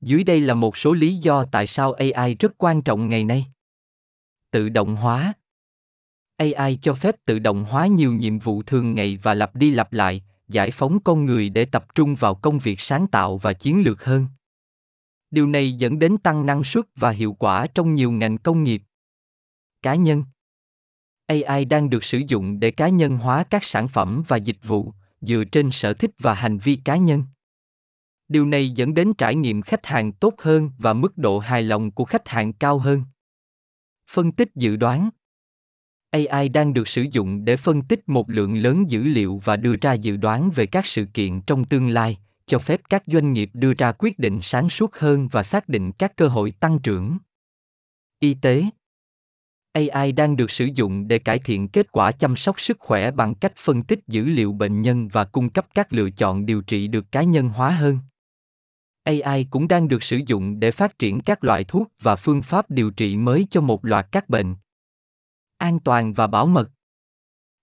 Dưới 0.00 0.24
đây 0.24 0.40
là 0.40 0.54
một 0.54 0.76
số 0.76 0.92
lý 0.92 1.16
do 1.16 1.44
tại 1.44 1.66
sao 1.66 1.92
AI 1.92 2.34
rất 2.34 2.52
quan 2.58 2.82
trọng 2.82 3.08
ngày 3.08 3.24
nay. 3.24 3.46
Tự 4.50 4.68
động 4.68 4.96
hóa, 4.96 5.32
AI 6.38 6.78
cho 6.82 6.94
phép 6.94 7.16
tự 7.24 7.38
động 7.38 7.64
hóa 7.64 7.86
nhiều 7.86 8.12
nhiệm 8.12 8.38
vụ 8.38 8.62
thường 8.62 8.94
ngày 8.94 9.18
và 9.22 9.34
lặp 9.34 9.56
đi 9.56 9.70
lặp 9.70 9.92
lại, 9.92 10.22
giải 10.48 10.70
phóng 10.70 11.00
con 11.04 11.24
người 11.24 11.48
để 11.48 11.64
tập 11.64 11.94
trung 11.94 12.14
vào 12.14 12.34
công 12.34 12.58
việc 12.58 12.80
sáng 12.80 13.06
tạo 13.06 13.38
và 13.38 13.52
chiến 13.52 13.82
lược 13.84 14.04
hơn. 14.04 14.26
Điều 15.30 15.46
này 15.46 15.72
dẫn 15.72 15.98
đến 15.98 16.18
tăng 16.18 16.46
năng 16.46 16.64
suất 16.64 16.84
và 16.96 17.10
hiệu 17.10 17.32
quả 17.32 17.66
trong 17.66 17.94
nhiều 17.94 18.10
ngành 18.10 18.38
công 18.38 18.64
nghiệp. 18.64 18.82
Cá 19.82 19.94
nhân 19.94 20.24
AI 21.26 21.64
đang 21.64 21.90
được 21.90 22.04
sử 22.04 22.18
dụng 22.18 22.60
để 22.60 22.70
cá 22.70 22.88
nhân 22.88 23.16
hóa 23.16 23.44
các 23.44 23.64
sản 23.64 23.88
phẩm 23.88 24.22
và 24.28 24.36
dịch 24.36 24.58
vụ 24.62 24.92
dựa 25.20 25.44
trên 25.44 25.70
sở 25.72 25.94
thích 25.94 26.10
và 26.18 26.34
hành 26.34 26.58
vi 26.58 26.76
cá 26.84 26.96
nhân. 26.96 27.24
Điều 28.28 28.46
này 28.46 28.70
dẫn 28.70 28.94
đến 28.94 29.14
trải 29.14 29.34
nghiệm 29.34 29.62
khách 29.62 29.86
hàng 29.86 30.12
tốt 30.12 30.34
hơn 30.38 30.70
và 30.78 30.92
mức 30.92 31.18
độ 31.18 31.38
hài 31.38 31.62
lòng 31.62 31.90
của 31.90 32.04
khách 32.04 32.28
hàng 32.28 32.52
cao 32.52 32.78
hơn. 32.78 33.02
Phân 34.10 34.32
tích 34.32 34.48
dự 34.54 34.76
đoán 34.76 35.10
AI 36.10 36.48
đang 36.48 36.74
được 36.74 36.88
sử 36.88 37.06
dụng 37.12 37.44
để 37.44 37.56
phân 37.56 37.82
tích 37.82 38.08
một 38.08 38.30
lượng 38.30 38.56
lớn 38.56 38.90
dữ 38.90 39.02
liệu 39.02 39.40
và 39.44 39.56
đưa 39.56 39.74
ra 39.80 39.92
dự 39.92 40.16
đoán 40.16 40.50
về 40.50 40.66
các 40.66 40.86
sự 40.86 41.04
kiện 41.14 41.40
trong 41.40 41.64
tương 41.64 41.88
lai, 41.88 42.18
cho 42.46 42.58
phép 42.58 42.80
các 42.90 43.02
doanh 43.06 43.32
nghiệp 43.32 43.50
đưa 43.52 43.74
ra 43.74 43.92
quyết 43.92 44.18
định 44.18 44.38
sáng 44.42 44.70
suốt 44.70 44.96
hơn 44.96 45.28
và 45.28 45.42
xác 45.42 45.68
định 45.68 45.92
các 45.92 46.16
cơ 46.16 46.28
hội 46.28 46.50
tăng 46.50 46.78
trưởng. 46.78 47.18
Y 48.20 48.34
tế 48.34 48.64
AI 49.72 50.12
đang 50.12 50.36
được 50.36 50.50
sử 50.50 50.68
dụng 50.74 51.08
để 51.08 51.18
cải 51.18 51.38
thiện 51.38 51.68
kết 51.68 51.92
quả 51.92 52.12
chăm 52.12 52.36
sóc 52.36 52.60
sức 52.60 52.76
khỏe 52.80 53.10
bằng 53.10 53.34
cách 53.34 53.52
phân 53.56 53.82
tích 53.82 54.00
dữ 54.06 54.24
liệu 54.24 54.52
bệnh 54.52 54.82
nhân 54.82 55.08
và 55.08 55.24
cung 55.24 55.50
cấp 55.50 55.66
các 55.74 55.92
lựa 55.92 56.10
chọn 56.10 56.46
điều 56.46 56.62
trị 56.62 56.88
được 56.88 57.12
cá 57.12 57.22
nhân 57.22 57.48
hóa 57.48 57.70
hơn. 57.70 57.98
AI 59.04 59.44
cũng 59.50 59.68
đang 59.68 59.88
được 59.88 60.02
sử 60.02 60.20
dụng 60.26 60.60
để 60.60 60.70
phát 60.70 60.98
triển 60.98 61.20
các 61.20 61.44
loại 61.44 61.64
thuốc 61.64 61.92
và 62.00 62.16
phương 62.16 62.42
pháp 62.42 62.70
điều 62.70 62.90
trị 62.90 63.16
mới 63.16 63.46
cho 63.50 63.60
một 63.60 63.84
loạt 63.84 64.06
các 64.12 64.28
bệnh. 64.28 64.54
An 65.58 65.80
toàn 65.80 66.12
và 66.12 66.26
bảo 66.26 66.46
mật 66.46 66.70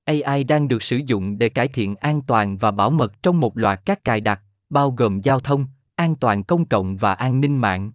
AI 0.06 0.44
đang 0.44 0.68
được 0.68 0.84
sử 0.84 0.98
dụng 1.06 1.38
để 1.38 1.50
cải 1.50 1.68
thiện 1.68 1.96
an 1.96 2.22
toàn 2.22 2.58
và 2.58 2.72
bảo 2.72 2.90
mật 2.90 3.24
trong 3.24 3.40
một 3.40 3.58
loạt 3.58 3.82
các 3.86 4.04
cài 4.04 4.22
đặt, 4.22 4.42
bao 4.70 4.92
gồm 4.92 5.22
giao 5.22 5.40
thông, 5.40 5.66
an 5.96 6.16
toàn 6.16 6.44
công 6.44 6.66
cộng 6.66 6.98
và 6.98 7.14
an 7.14 7.42
ninh 7.42 7.58
mạng. 7.58 7.92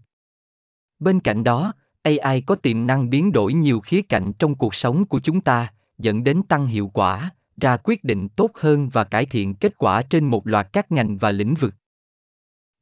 Bên 0.98 1.20
cạnh 1.20 1.44
đó, 1.44 1.72
AI 2.02 2.40
có 2.40 2.54
tiềm 2.54 2.86
năng 2.86 3.10
biến 3.10 3.32
đổi 3.32 3.52
nhiều 3.52 3.80
khía 3.80 4.02
cạnh 4.02 4.32
trong 4.38 4.54
cuộc 4.54 4.74
sống 4.74 5.04
của 5.04 5.20
chúng 5.20 5.40
ta, 5.40 5.72
dẫn 5.98 6.24
đến 6.24 6.42
tăng 6.42 6.66
hiệu 6.66 6.90
quả, 6.94 7.30
ra 7.60 7.76
quyết 7.76 8.04
định 8.04 8.28
tốt 8.28 8.50
hơn 8.54 8.88
và 8.88 9.04
cải 9.04 9.26
thiện 9.26 9.54
kết 9.54 9.78
quả 9.78 10.02
trên 10.02 10.24
một 10.24 10.46
loạt 10.46 10.68
các 10.72 10.92
ngành 10.92 11.18
và 11.18 11.30
lĩnh 11.30 11.54
vực. 11.54 11.74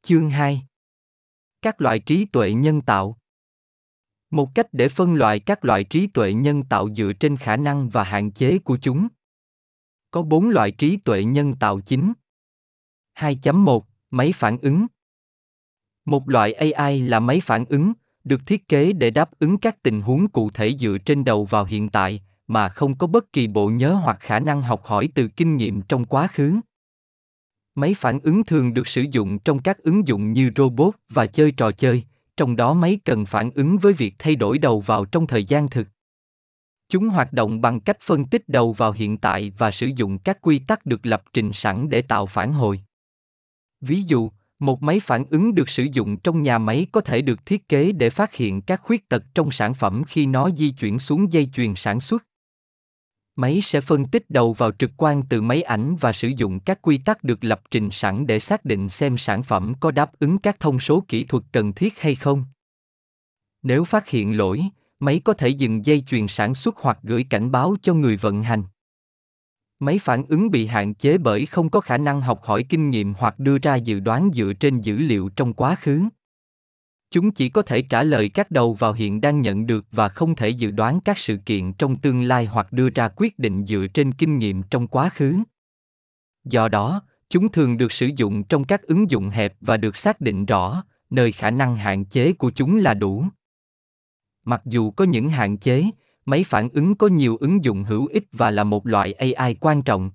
Chương 0.01 0.29
2 0.29 0.61
Các 1.61 1.81
loại 1.81 1.99
trí 1.99 2.25
tuệ 2.25 2.53
nhân 2.53 2.81
tạo 2.81 3.17
một 4.31 4.55
cách 4.55 4.67
để 4.73 4.89
phân 4.89 5.15
loại 5.15 5.39
các 5.39 5.65
loại 5.65 5.83
trí 5.83 6.07
tuệ 6.07 6.33
nhân 6.33 6.63
tạo 6.63 6.93
dựa 6.93 7.13
trên 7.13 7.37
khả 7.37 7.57
năng 7.57 7.89
và 7.89 8.03
hạn 8.03 8.31
chế 8.31 8.57
của 8.59 8.77
chúng. 8.81 9.07
Có 10.11 10.21
bốn 10.21 10.49
loại 10.49 10.71
trí 10.71 10.97
tuệ 10.97 11.23
nhân 11.23 11.55
tạo 11.55 11.79
chính. 11.79 12.13
2.1 13.19 13.81
Máy 14.11 14.31
phản 14.35 14.57
ứng 14.61 14.87
Một 16.05 16.29
loại 16.29 16.53
AI 16.53 17.01
là 17.01 17.19
máy 17.19 17.39
phản 17.43 17.65
ứng, 17.65 17.93
được 18.23 18.41
thiết 18.45 18.67
kế 18.67 18.93
để 18.93 19.09
đáp 19.11 19.29
ứng 19.39 19.57
các 19.57 19.83
tình 19.83 20.01
huống 20.01 20.27
cụ 20.27 20.49
thể 20.49 20.75
dựa 20.79 20.97
trên 21.05 21.23
đầu 21.23 21.45
vào 21.45 21.65
hiện 21.65 21.89
tại, 21.89 22.21
mà 22.47 22.69
không 22.69 22.97
có 22.97 23.07
bất 23.07 23.33
kỳ 23.33 23.47
bộ 23.47 23.69
nhớ 23.69 23.93
hoặc 23.93 24.17
khả 24.19 24.39
năng 24.39 24.61
học 24.61 24.85
hỏi 24.85 25.09
từ 25.15 25.27
kinh 25.27 25.57
nghiệm 25.57 25.81
trong 25.81 26.05
quá 26.05 26.27
khứ. 26.27 26.59
Máy 27.75 27.93
phản 27.97 28.19
ứng 28.19 28.43
thường 28.43 28.73
được 28.73 28.87
sử 28.87 29.05
dụng 29.11 29.39
trong 29.39 29.59
các 29.59 29.77
ứng 29.77 30.07
dụng 30.07 30.33
như 30.33 30.51
robot 30.55 30.95
và 31.09 31.25
chơi 31.25 31.51
trò 31.51 31.71
chơi, 31.71 32.03
trong 32.39 32.55
đó 32.55 32.73
máy 32.73 32.99
cần 33.05 33.25
phản 33.25 33.51
ứng 33.51 33.77
với 33.77 33.93
việc 33.93 34.15
thay 34.19 34.35
đổi 34.35 34.57
đầu 34.57 34.79
vào 34.79 35.05
trong 35.05 35.27
thời 35.27 35.43
gian 35.43 35.69
thực. 35.69 35.87
Chúng 36.89 37.09
hoạt 37.09 37.33
động 37.33 37.61
bằng 37.61 37.79
cách 37.79 37.97
phân 38.01 38.25
tích 38.25 38.49
đầu 38.49 38.73
vào 38.73 38.91
hiện 38.91 39.17
tại 39.17 39.51
và 39.57 39.71
sử 39.71 39.89
dụng 39.95 40.19
các 40.19 40.41
quy 40.41 40.59
tắc 40.59 40.85
được 40.85 41.05
lập 41.05 41.23
trình 41.33 41.53
sẵn 41.53 41.89
để 41.89 42.01
tạo 42.01 42.25
phản 42.25 42.53
hồi. 42.53 42.81
Ví 43.81 44.01
dụ, 44.01 44.31
một 44.59 44.83
máy 44.83 44.99
phản 44.99 45.25
ứng 45.29 45.55
được 45.55 45.69
sử 45.69 45.83
dụng 45.83 46.17
trong 46.17 46.41
nhà 46.41 46.57
máy 46.57 46.87
có 46.91 47.01
thể 47.01 47.21
được 47.21 47.45
thiết 47.45 47.69
kế 47.69 47.91
để 47.91 48.09
phát 48.09 48.33
hiện 48.33 48.61
các 48.61 48.81
khuyết 48.83 49.09
tật 49.09 49.23
trong 49.35 49.51
sản 49.51 49.73
phẩm 49.73 50.03
khi 50.07 50.25
nó 50.25 50.49
di 50.49 50.71
chuyển 50.71 50.99
xuống 50.99 51.33
dây 51.33 51.49
chuyền 51.53 51.75
sản 51.75 51.99
xuất 51.99 52.28
máy 53.35 53.61
sẽ 53.61 53.81
phân 53.81 54.05
tích 54.05 54.29
đầu 54.29 54.53
vào 54.53 54.71
trực 54.71 54.91
quan 54.97 55.23
từ 55.29 55.41
máy 55.41 55.61
ảnh 55.61 55.95
và 55.95 56.13
sử 56.13 56.27
dụng 56.27 56.59
các 56.59 56.81
quy 56.81 56.97
tắc 56.97 57.23
được 57.23 57.43
lập 57.43 57.61
trình 57.71 57.89
sẵn 57.91 58.27
để 58.27 58.39
xác 58.39 58.65
định 58.65 58.89
xem 58.89 59.17
sản 59.17 59.43
phẩm 59.43 59.73
có 59.79 59.91
đáp 59.91 60.11
ứng 60.19 60.37
các 60.37 60.59
thông 60.59 60.79
số 60.79 61.03
kỹ 61.07 61.23
thuật 61.23 61.43
cần 61.51 61.73
thiết 61.73 61.99
hay 61.99 62.15
không. 62.15 62.45
Nếu 63.63 63.83
phát 63.83 64.09
hiện 64.09 64.37
lỗi, 64.37 64.63
máy 64.99 65.21
có 65.23 65.33
thể 65.33 65.47
dừng 65.47 65.85
dây 65.85 66.03
chuyền 66.07 66.27
sản 66.27 66.53
xuất 66.53 66.77
hoặc 66.77 66.99
gửi 67.03 67.25
cảnh 67.29 67.51
báo 67.51 67.75
cho 67.81 67.93
người 67.93 68.17
vận 68.17 68.43
hành. 68.43 68.63
Máy 69.79 69.99
phản 69.99 70.25
ứng 70.25 70.51
bị 70.51 70.65
hạn 70.65 70.93
chế 70.93 71.17
bởi 71.17 71.45
không 71.45 71.69
có 71.69 71.79
khả 71.79 71.97
năng 71.97 72.21
học 72.21 72.43
hỏi 72.43 72.65
kinh 72.69 72.89
nghiệm 72.89 73.13
hoặc 73.13 73.39
đưa 73.39 73.57
ra 73.57 73.75
dự 73.75 73.99
đoán 73.99 74.29
dựa 74.33 74.53
trên 74.59 74.81
dữ 74.81 74.97
liệu 74.97 75.29
trong 75.35 75.53
quá 75.53 75.75
khứ 75.75 76.01
chúng 77.11 77.31
chỉ 77.31 77.49
có 77.49 77.61
thể 77.61 77.81
trả 77.81 78.03
lời 78.03 78.29
các 78.29 78.51
đầu 78.51 78.73
vào 78.73 78.93
hiện 78.93 79.21
đang 79.21 79.41
nhận 79.41 79.65
được 79.65 79.85
và 79.91 80.09
không 80.09 80.35
thể 80.35 80.49
dự 80.49 80.71
đoán 80.71 80.99
các 81.05 81.17
sự 81.19 81.37
kiện 81.45 81.73
trong 81.73 81.95
tương 81.95 82.21
lai 82.21 82.45
hoặc 82.45 82.71
đưa 82.71 82.89
ra 82.89 83.09
quyết 83.15 83.39
định 83.39 83.65
dựa 83.65 83.87
trên 83.93 84.11
kinh 84.11 84.39
nghiệm 84.39 84.63
trong 84.63 84.87
quá 84.87 85.09
khứ. 85.09 85.35
Do 86.43 86.67
đó, 86.67 87.01
chúng 87.29 87.51
thường 87.51 87.77
được 87.77 87.91
sử 87.91 88.09
dụng 88.15 88.43
trong 88.43 88.63
các 88.63 88.81
ứng 88.81 89.11
dụng 89.11 89.29
hẹp 89.29 89.53
và 89.61 89.77
được 89.77 89.95
xác 89.95 90.21
định 90.21 90.45
rõ 90.45 90.83
nơi 91.09 91.31
khả 91.31 91.51
năng 91.51 91.75
hạn 91.75 92.05
chế 92.05 92.33
của 92.33 92.51
chúng 92.55 92.77
là 92.77 92.93
đủ. 92.93 93.25
Mặc 94.45 94.61
dù 94.65 94.91
có 94.91 95.05
những 95.05 95.29
hạn 95.29 95.57
chế, 95.57 95.83
máy 96.25 96.43
phản 96.43 96.69
ứng 96.69 96.95
có 96.95 97.07
nhiều 97.07 97.37
ứng 97.37 97.63
dụng 97.63 97.83
hữu 97.83 98.07
ích 98.07 98.23
và 98.31 98.51
là 98.51 98.63
một 98.63 98.87
loại 98.87 99.13
ai 99.13 99.55
quan 99.55 99.81
trọng. 99.81 100.11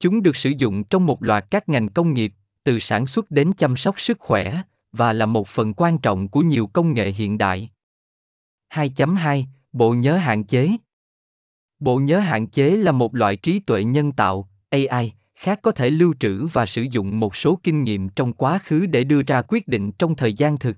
Chúng 0.00 0.22
được 0.22 0.36
sử 0.36 0.50
dụng 0.58 0.84
trong 0.84 1.06
một 1.06 1.22
loạt 1.22 1.44
các 1.50 1.68
ngành 1.68 1.88
công 1.88 2.14
nghiệp, 2.14 2.32
từ 2.64 2.78
sản 2.78 3.06
xuất 3.06 3.30
đến 3.30 3.52
chăm 3.52 3.76
sóc 3.76 4.00
sức 4.00 4.18
khỏe 4.20 4.62
và 4.96 5.12
là 5.12 5.26
một 5.26 5.48
phần 5.48 5.74
quan 5.74 5.98
trọng 5.98 6.28
của 6.28 6.40
nhiều 6.40 6.66
công 6.66 6.94
nghệ 6.94 7.12
hiện 7.12 7.38
đại. 7.38 7.70
2.2 8.74 9.44
Bộ 9.72 9.94
nhớ 9.94 10.16
hạn 10.16 10.44
chế 10.44 10.70
Bộ 11.78 11.98
nhớ 11.98 12.18
hạn 12.18 12.46
chế 12.46 12.70
là 12.76 12.92
một 12.92 13.14
loại 13.14 13.36
trí 13.36 13.60
tuệ 13.60 13.84
nhân 13.84 14.12
tạo, 14.12 14.48
AI, 14.70 15.12
khác 15.34 15.58
có 15.62 15.70
thể 15.70 15.90
lưu 15.90 16.14
trữ 16.20 16.46
và 16.46 16.66
sử 16.66 16.86
dụng 16.90 17.20
một 17.20 17.36
số 17.36 17.60
kinh 17.62 17.84
nghiệm 17.84 18.08
trong 18.08 18.32
quá 18.32 18.58
khứ 18.58 18.86
để 18.86 19.04
đưa 19.04 19.22
ra 19.22 19.42
quyết 19.48 19.68
định 19.68 19.92
trong 19.92 20.14
thời 20.14 20.32
gian 20.32 20.58
thực. 20.58 20.76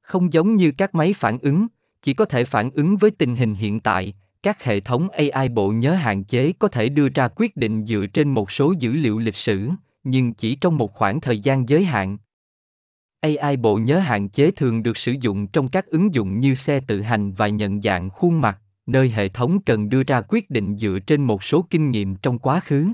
Không 0.00 0.32
giống 0.32 0.56
như 0.56 0.72
các 0.78 0.94
máy 0.94 1.12
phản 1.12 1.38
ứng, 1.38 1.66
chỉ 2.02 2.14
có 2.14 2.24
thể 2.24 2.44
phản 2.44 2.70
ứng 2.70 2.96
với 2.96 3.10
tình 3.10 3.36
hình 3.36 3.54
hiện 3.54 3.80
tại, 3.80 4.14
các 4.42 4.64
hệ 4.64 4.80
thống 4.80 5.08
AI 5.08 5.48
bộ 5.48 5.72
nhớ 5.72 5.94
hạn 5.94 6.24
chế 6.24 6.52
có 6.58 6.68
thể 6.68 6.88
đưa 6.88 7.08
ra 7.08 7.28
quyết 7.36 7.56
định 7.56 7.86
dựa 7.86 8.06
trên 8.06 8.30
một 8.30 8.50
số 8.50 8.74
dữ 8.78 8.92
liệu 8.92 9.18
lịch 9.18 9.36
sử, 9.36 9.70
nhưng 10.04 10.34
chỉ 10.34 10.54
trong 10.54 10.78
một 10.78 10.94
khoảng 10.94 11.20
thời 11.20 11.38
gian 11.38 11.68
giới 11.68 11.84
hạn. 11.84 12.18
AI 13.22 13.56
bộ 13.56 13.76
nhớ 13.78 13.98
hạn 13.98 14.28
chế 14.28 14.50
thường 14.50 14.82
được 14.82 14.96
sử 14.96 15.14
dụng 15.20 15.46
trong 15.46 15.68
các 15.68 15.86
ứng 15.86 16.14
dụng 16.14 16.40
như 16.40 16.54
xe 16.54 16.80
tự 16.80 17.00
hành 17.00 17.32
và 17.32 17.48
nhận 17.48 17.80
dạng 17.80 18.10
khuôn 18.10 18.40
mặt, 18.40 18.58
nơi 18.86 19.10
hệ 19.10 19.28
thống 19.28 19.62
cần 19.62 19.88
đưa 19.88 20.02
ra 20.02 20.22
quyết 20.28 20.50
định 20.50 20.76
dựa 20.76 20.98
trên 21.06 21.22
một 21.22 21.44
số 21.44 21.66
kinh 21.70 21.90
nghiệm 21.90 22.16
trong 22.16 22.38
quá 22.38 22.60
khứ. 22.60 22.88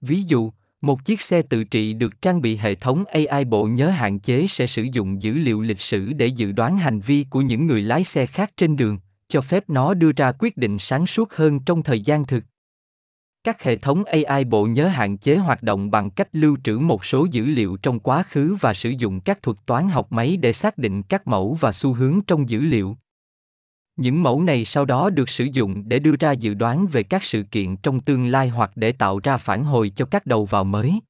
Ví 0.00 0.22
dụ, 0.22 0.52
một 0.80 1.04
chiếc 1.04 1.20
xe 1.20 1.42
tự 1.42 1.64
trị 1.64 1.92
được 1.92 2.22
trang 2.22 2.40
bị 2.40 2.56
hệ 2.56 2.74
thống 2.74 3.04
AI 3.28 3.44
bộ 3.44 3.64
nhớ 3.64 3.90
hạn 3.90 4.18
chế 4.18 4.46
sẽ 4.48 4.66
sử 4.66 4.82
dụng 4.92 5.22
dữ 5.22 5.34
liệu 5.34 5.62
lịch 5.62 5.80
sử 5.80 6.12
để 6.12 6.26
dự 6.26 6.52
đoán 6.52 6.76
hành 6.76 7.00
vi 7.00 7.26
của 7.30 7.40
những 7.40 7.66
người 7.66 7.82
lái 7.82 8.04
xe 8.04 8.26
khác 8.26 8.52
trên 8.56 8.76
đường, 8.76 8.98
cho 9.28 9.40
phép 9.40 9.70
nó 9.70 9.94
đưa 9.94 10.12
ra 10.12 10.32
quyết 10.38 10.56
định 10.56 10.78
sáng 10.78 11.06
suốt 11.06 11.32
hơn 11.32 11.60
trong 11.60 11.82
thời 11.82 12.00
gian 12.00 12.26
thực. 12.26 12.44
Các 13.48 13.62
hệ 13.62 13.76
thống 13.76 14.04
AI 14.04 14.44
bộ 14.44 14.66
nhớ 14.66 14.88
hạn 14.88 15.18
chế 15.18 15.36
hoạt 15.36 15.62
động 15.62 15.90
bằng 15.90 16.10
cách 16.10 16.28
lưu 16.32 16.56
trữ 16.64 16.78
một 16.78 17.04
số 17.04 17.26
dữ 17.30 17.46
liệu 17.46 17.76
trong 17.76 18.00
quá 18.00 18.22
khứ 18.22 18.56
và 18.60 18.74
sử 18.74 18.90
dụng 18.90 19.20
các 19.20 19.42
thuật 19.42 19.56
toán 19.66 19.88
học 19.88 20.12
máy 20.12 20.36
để 20.36 20.52
xác 20.52 20.78
định 20.78 21.02
các 21.02 21.26
mẫu 21.26 21.56
và 21.60 21.72
xu 21.72 21.94
hướng 21.94 22.20
trong 22.26 22.48
dữ 22.48 22.60
liệu. 22.60 22.96
Những 23.96 24.22
mẫu 24.22 24.42
này 24.42 24.64
sau 24.64 24.84
đó 24.84 25.10
được 25.10 25.28
sử 25.28 25.44
dụng 25.52 25.82
để 25.88 25.98
đưa 25.98 26.16
ra 26.20 26.32
dự 26.32 26.54
đoán 26.54 26.86
về 26.86 27.02
các 27.02 27.24
sự 27.24 27.42
kiện 27.42 27.76
trong 27.76 28.00
tương 28.00 28.26
lai 28.26 28.48
hoặc 28.48 28.70
để 28.74 28.92
tạo 28.92 29.20
ra 29.22 29.36
phản 29.36 29.64
hồi 29.64 29.92
cho 29.96 30.04
các 30.04 30.26
đầu 30.26 30.44
vào 30.44 30.64
mới. 30.64 31.00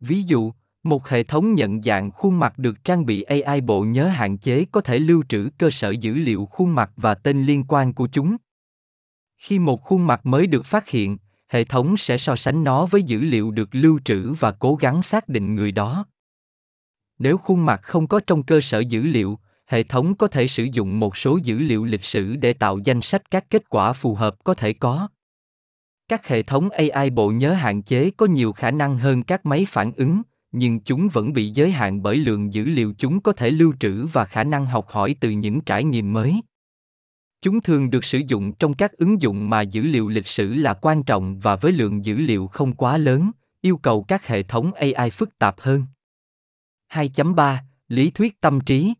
Ví 0.00 0.22
dụ, 0.22 0.52
một 0.82 1.08
hệ 1.08 1.22
thống 1.22 1.54
nhận 1.54 1.82
dạng 1.82 2.10
khuôn 2.10 2.38
mặt 2.38 2.58
được 2.58 2.84
trang 2.84 3.06
bị 3.06 3.22
AI 3.22 3.60
bộ 3.60 3.84
nhớ 3.84 4.08
hạn 4.08 4.38
chế 4.38 4.64
có 4.72 4.80
thể 4.80 4.98
lưu 4.98 5.24
trữ 5.28 5.48
cơ 5.58 5.70
sở 5.70 5.90
dữ 5.90 6.14
liệu 6.14 6.46
khuôn 6.46 6.74
mặt 6.74 6.90
và 6.96 7.14
tên 7.14 7.44
liên 7.44 7.64
quan 7.68 7.92
của 7.92 8.08
chúng. 8.12 8.36
Khi 9.36 9.58
một 9.58 9.82
khuôn 9.82 10.06
mặt 10.06 10.26
mới 10.26 10.46
được 10.46 10.66
phát 10.66 10.88
hiện, 10.88 11.16
hệ 11.48 11.64
thống 11.64 11.96
sẽ 11.96 12.18
so 12.18 12.36
sánh 12.36 12.64
nó 12.64 12.86
với 12.86 13.02
dữ 13.02 13.20
liệu 13.20 13.50
được 13.50 13.68
lưu 13.72 14.00
trữ 14.04 14.32
và 14.32 14.52
cố 14.52 14.74
gắng 14.74 15.02
xác 15.02 15.28
định 15.28 15.54
người 15.54 15.72
đó. 15.72 16.06
Nếu 17.18 17.38
khuôn 17.38 17.66
mặt 17.66 17.80
không 17.82 18.06
có 18.06 18.20
trong 18.26 18.42
cơ 18.42 18.60
sở 18.60 18.78
dữ 18.78 19.02
liệu, 19.02 19.38
hệ 19.66 19.82
thống 19.82 20.14
có 20.14 20.26
thể 20.26 20.48
sử 20.48 20.64
dụng 20.72 21.00
một 21.00 21.16
số 21.16 21.38
dữ 21.42 21.58
liệu 21.58 21.84
lịch 21.84 22.04
sử 22.04 22.36
để 22.36 22.52
tạo 22.52 22.78
danh 22.84 23.00
sách 23.00 23.30
các 23.30 23.50
kết 23.50 23.62
quả 23.68 23.92
phù 23.92 24.14
hợp 24.14 24.44
có 24.44 24.54
thể 24.54 24.72
có. 24.72 25.08
Các 26.08 26.28
hệ 26.28 26.42
thống 26.42 26.70
ai 26.70 27.10
bộ 27.10 27.30
nhớ 27.30 27.52
hạn 27.52 27.82
chế 27.82 28.10
có 28.16 28.26
nhiều 28.26 28.52
khả 28.52 28.70
năng 28.70 28.98
hơn 28.98 29.22
các 29.22 29.46
máy 29.46 29.66
phản 29.68 29.92
ứng, 29.92 30.22
nhưng 30.52 30.80
chúng 30.80 31.08
vẫn 31.08 31.32
bị 31.32 31.50
giới 31.50 31.70
hạn 31.70 32.02
bởi 32.02 32.16
lượng 32.16 32.52
dữ 32.52 32.64
liệu 32.64 32.94
chúng 32.98 33.20
có 33.20 33.32
thể 33.32 33.50
lưu 33.50 33.74
trữ 33.80 34.06
và 34.06 34.24
khả 34.24 34.44
năng 34.44 34.66
học 34.66 34.88
hỏi 34.88 35.16
từ 35.20 35.30
những 35.30 35.60
trải 35.60 35.84
nghiệm 35.84 36.12
mới. 36.12 36.40
Chúng 37.46 37.60
thường 37.60 37.90
được 37.90 38.04
sử 38.04 38.20
dụng 38.26 38.52
trong 38.52 38.74
các 38.74 38.92
ứng 38.92 39.20
dụng 39.20 39.50
mà 39.50 39.60
dữ 39.60 39.82
liệu 39.82 40.08
lịch 40.08 40.26
sử 40.26 40.54
là 40.54 40.74
quan 40.74 41.02
trọng 41.02 41.38
và 41.38 41.56
với 41.56 41.72
lượng 41.72 42.04
dữ 42.04 42.18
liệu 42.18 42.46
không 42.46 42.72
quá 42.74 42.98
lớn, 42.98 43.30
yêu 43.60 43.76
cầu 43.76 44.02
các 44.02 44.26
hệ 44.26 44.42
thống 44.42 44.72
AI 44.72 45.10
phức 45.10 45.38
tạp 45.38 45.60
hơn. 45.60 45.84
2.3 46.92 47.56
Lý 47.88 48.10
thuyết 48.10 48.40
tâm 48.40 48.60
trí 48.60 48.94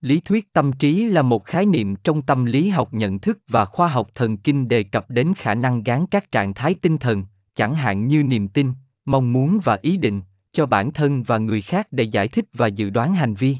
Lý 0.00 0.20
thuyết 0.20 0.52
tâm 0.52 0.72
trí 0.72 1.04
là 1.04 1.22
một 1.22 1.44
khái 1.44 1.66
niệm 1.66 1.96
trong 1.96 2.22
tâm 2.22 2.44
lý 2.44 2.68
học 2.68 2.94
nhận 2.94 3.18
thức 3.18 3.38
và 3.48 3.64
khoa 3.64 3.88
học 3.88 4.10
thần 4.14 4.36
kinh 4.36 4.68
đề 4.68 4.82
cập 4.82 5.10
đến 5.10 5.32
khả 5.36 5.54
năng 5.54 5.82
gán 5.82 6.06
các 6.06 6.32
trạng 6.32 6.54
thái 6.54 6.74
tinh 6.74 6.98
thần, 6.98 7.24
chẳng 7.54 7.74
hạn 7.74 8.06
như 8.06 8.22
niềm 8.22 8.48
tin, 8.48 8.72
mong 9.04 9.32
muốn 9.32 9.58
và 9.64 9.78
ý 9.82 9.96
định, 9.96 10.22
cho 10.52 10.66
bản 10.66 10.92
thân 10.92 11.22
và 11.22 11.38
người 11.38 11.62
khác 11.62 11.86
để 11.90 12.04
giải 12.04 12.28
thích 12.28 12.44
và 12.52 12.66
dự 12.66 12.90
đoán 12.90 13.14
hành 13.14 13.34
vi. 13.34 13.56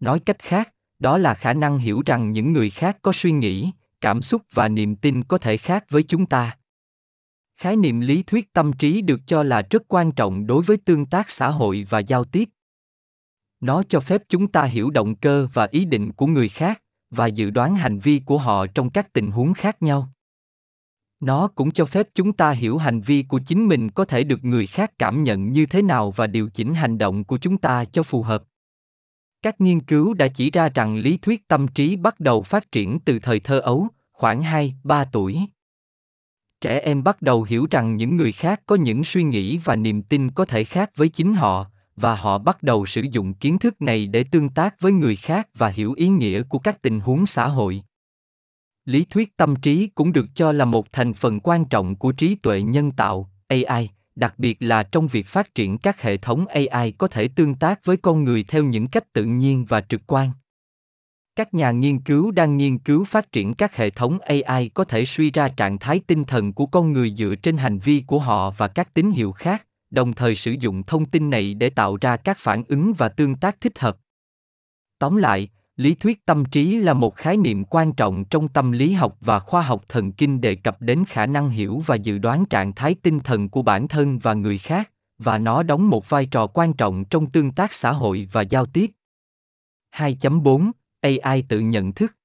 Nói 0.00 0.20
cách 0.20 0.38
khác, 0.38 0.72
đó 0.98 1.18
là 1.18 1.34
khả 1.34 1.52
năng 1.52 1.78
hiểu 1.78 2.02
rằng 2.06 2.32
những 2.32 2.52
người 2.52 2.70
khác 2.70 2.98
có 3.02 3.12
suy 3.12 3.32
nghĩ, 3.32 3.70
cảm 4.00 4.22
xúc 4.22 4.42
và 4.52 4.68
niềm 4.68 4.96
tin 4.96 5.22
có 5.22 5.38
thể 5.38 5.56
khác 5.56 5.84
với 5.88 6.02
chúng 6.02 6.26
ta. 6.26 6.56
Khái 7.56 7.76
niệm 7.76 8.00
lý 8.00 8.22
thuyết 8.22 8.52
tâm 8.52 8.72
trí 8.72 9.02
được 9.02 9.20
cho 9.26 9.42
là 9.42 9.62
rất 9.70 9.82
quan 9.88 10.12
trọng 10.12 10.46
đối 10.46 10.62
với 10.62 10.76
tương 10.76 11.06
tác 11.06 11.30
xã 11.30 11.48
hội 11.48 11.86
và 11.90 11.98
giao 11.98 12.24
tiếp. 12.24 12.48
Nó 13.60 13.82
cho 13.88 14.00
phép 14.00 14.22
chúng 14.28 14.48
ta 14.48 14.62
hiểu 14.62 14.90
động 14.90 15.14
cơ 15.14 15.48
và 15.52 15.68
ý 15.70 15.84
định 15.84 16.12
của 16.12 16.26
người 16.26 16.48
khác 16.48 16.82
và 17.10 17.26
dự 17.26 17.50
đoán 17.50 17.74
hành 17.74 17.98
vi 17.98 18.20
của 18.26 18.38
họ 18.38 18.66
trong 18.66 18.90
các 18.90 19.12
tình 19.12 19.30
huống 19.30 19.54
khác 19.54 19.82
nhau. 19.82 20.08
Nó 21.20 21.48
cũng 21.48 21.70
cho 21.70 21.84
phép 21.84 22.08
chúng 22.14 22.32
ta 22.32 22.50
hiểu 22.50 22.78
hành 22.78 23.00
vi 23.00 23.22
của 23.22 23.40
chính 23.46 23.68
mình 23.68 23.90
có 23.90 24.04
thể 24.04 24.24
được 24.24 24.44
người 24.44 24.66
khác 24.66 24.92
cảm 24.98 25.24
nhận 25.24 25.52
như 25.52 25.66
thế 25.66 25.82
nào 25.82 26.10
và 26.10 26.26
điều 26.26 26.48
chỉnh 26.50 26.74
hành 26.74 26.98
động 26.98 27.24
của 27.24 27.38
chúng 27.38 27.58
ta 27.58 27.84
cho 27.84 28.02
phù 28.02 28.22
hợp 28.22 28.44
các 29.46 29.60
nghiên 29.60 29.80
cứu 29.80 30.14
đã 30.14 30.28
chỉ 30.28 30.50
ra 30.50 30.68
rằng 30.68 30.96
lý 30.96 31.16
thuyết 31.16 31.48
tâm 31.48 31.68
trí 31.68 31.96
bắt 31.96 32.20
đầu 32.20 32.42
phát 32.42 32.72
triển 32.72 32.98
từ 33.04 33.18
thời 33.18 33.40
thơ 33.40 33.58
ấu 33.60 33.88
khoảng 34.12 34.42
2, 34.42 34.74
3 34.84 35.04
tuổi. 35.04 35.40
Trẻ 36.60 36.80
em 36.80 37.04
bắt 37.04 37.22
đầu 37.22 37.42
hiểu 37.42 37.66
rằng 37.70 37.96
những 37.96 38.16
người 38.16 38.32
khác 38.32 38.62
có 38.66 38.76
những 38.76 39.04
suy 39.04 39.22
nghĩ 39.22 39.58
và 39.64 39.76
niềm 39.76 40.02
tin 40.02 40.30
có 40.30 40.44
thể 40.44 40.64
khác 40.64 40.90
với 40.96 41.08
chính 41.08 41.34
họ, 41.34 41.66
và 41.96 42.14
họ 42.14 42.38
bắt 42.38 42.62
đầu 42.62 42.86
sử 42.86 43.02
dụng 43.10 43.34
kiến 43.34 43.58
thức 43.58 43.82
này 43.82 44.06
để 44.06 44.24
tương 44.24 44.48
tác 44.48 44.80
với 44.80 44.92
người 44.92 45.16
khác 45.16 45.48
và 45.54 45.68
hiểu 45.68 45.92
ý 45.92 46.08
nghĩa 46.08 46.42
của 46.42 46.58
các 46.58 46.82
tình 46.82 47.00
huống 47.00 47.26
xã 47.26 47.46
hội 47.46 47.82
lý 48.84 49.04
thuyết 49.04 49.36
tâm 49.36 49.56
trí 49.56 49.86
cũng 49.94 50.12
được 50.12 50.26
cho 50.34 50.52
là 50.52 50.64
một 50.64 50.92
thành 50.92 51.14
phần 51.14 51.40
quan 51.40 51.64
trọng 51.64 51.96
của 51.96 52.12
trí 52.12 52.34
tuệ 52.34 52.62
nhân 52.62 52.92
tạo 52.92 53.30
ai 53.48 53.90
đặc 54.16 54.34
biệt 54.38 54.56
là 54.60 54.82
trong 54.82 55.06
việc 55.06 55.26
phát 55.26 55.54
triển 55.54 55.78
các 55.78 56.02
hệ 56.02 56.16
thống 56.16 56.46
ai 56.46 56.92
có 56.98 57.08
thể 57.08 57.28
tương 57.28 57.54
tác 57.54 57.84
với 57.84 57.96
con 57.96 58.24
người 58.24 58.44
theo 58.48 58.64
những 58.64 58.86
cách 58.86 59.12
tự 59.12 59.24
nhiên 59.24 59.64
và 59.68 59.80
trực 59.80 60.00
quan. 60.06 60.30
Các 61.36 61.54
nhà 61.54 61.70
nghiên 61.70 62.00
cứu 62.00 62.30
đang 62.30 62.56
nghiên 62.56 62.78
cứu 62.78 63.04
phát 63.04 63.32
triển 63.32 63.54
các 63.54 63.76
hệ 63.76 63.90
thống 63.90 64.18
ai 64.46 64.70
có 64.74 64.84
thể 64.84 65.06
suy 65.06 65.30
ra 65.30 65.48
trạng 65.48 65.78
thái 65.78 66.00
tinh 66.06 66.24
thần 66.24 66.52
của 66.52 66.66
con 66.66 66.92
người 66.92 67.10
dựa 67.10 67.34
trên 67.42 67.56
hành 67.56 67.78
vi 67.78 68.04
của 68.06 68.18
họ 68.18 68.50
và 68.50 68.68
các 68.68 68.94
tín 68.94 69.10
hiệu 69.10 69.32
khác, 69.32 69.66
đồng 69.90 70.12
thời 70.12 70.36
sử 70.36 70.52
dụng 70.60 70.82
thông 70.82 71.04
tin 71.04 71.30
này 71.30 71.54
để 71.54 71.70
tạo 71.70 71.96
ra 72.00 72.16
các 72.16 72.38
phản 72.38 72.64
ứng 72.68 72.92
và 72.92 73.08
tương 73.08 73.36
tác 73.36 73.60
thích 73.60 73.78
hợp. 73.78 73.96
Tóm 74.98 75.16
lại 75.16 75.48
lý 75.76 75.94
thuyết 75.94 76.26
tâm 76.26 76.44
trí 76.44 76.76
là 76.76 76.92
một 76.92 77.16
khái 77.16 77.36
niệm 77.36 77.64
quan 77.64 77.92
trọng 77.92 78.24
trong 78.24 78.48
tâm 78.48 78.72
lý 78.72 78.92
học 78.92 79.16
và 79.20 79.38
khoa 79.38 79.62
học 79.62 79.84
thần 79.88 80.12
kinh 80.12 80.40
đề 80.40 80.54
cập 80.54 80.82
đến 80.82 81.04
khả 81.08 81.26
năng 81.26 81.50
hiểu 81.50 81.82
và 81.86 81.94
dự 81.94 82.18
đoán 82.18 82.46
trạng 82.46 82.72
thái 82.72 82.94
tinh 83.02 83.20
thần 83.20 83.48
của 83.48 83.62
bản 83.62 83.88
thân 83.88 84.18
và 84.18 84.34
người 84.34 84.58
khác, 84.58 84.90
và 85.18 85.38
nó 85.38 85.62
đóng 85.62 85.90
một 85.90 86.08
vai 86.08 86.26
trò 86.26 86.46
quan 86.46 86.72
trọng 86.72 87.04
trong 87.04 87.30
tương 87.30 87.52
tác 87.52 87.72
xã 87.72 87.92
hội 87.92 88.28
và 88.32 88.42
giao 88.42 88.66
tiếp 88.66 88.90
2.4 89.96 90.70
AI 91.00 91.42
tự 91.48 91.60
nhận 91.60 91.92
thức 91.92 92.16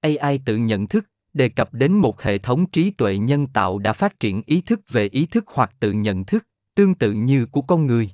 AI 0.00 0.38
tự 0.44 0.56
nhận 0.56 0.88
thức 0.88 1.06
đề 1.34 1.48
cập 1.48 1.74
đến 1.74 1.92
một 1.92 2.22
hệ 2.22 2.38
thống 2.38 2.66
trí 2.66 2.90
tuệ 2.90 3.18
nhân 3.18 3.46
tạo 3.46 3.78
đã 3.78 3.92
phát 3.92 4.20
triển 4.20 4.42
ý 4.46 4.60
thức 4.60 4.80
về 4.88 5.08
ý 5.08 5.26
thức 5.26 5.44
hoặc 5.46 5.72
tự 5.80 5.92
nhận 5.92 6.24
thức, 6.24 6.46
tương 6.74 6.94
tự 6.94 7.12
như 7.12 7.46
của 7.46 7.62
con 7.62 7.86
người. 7.86 8.10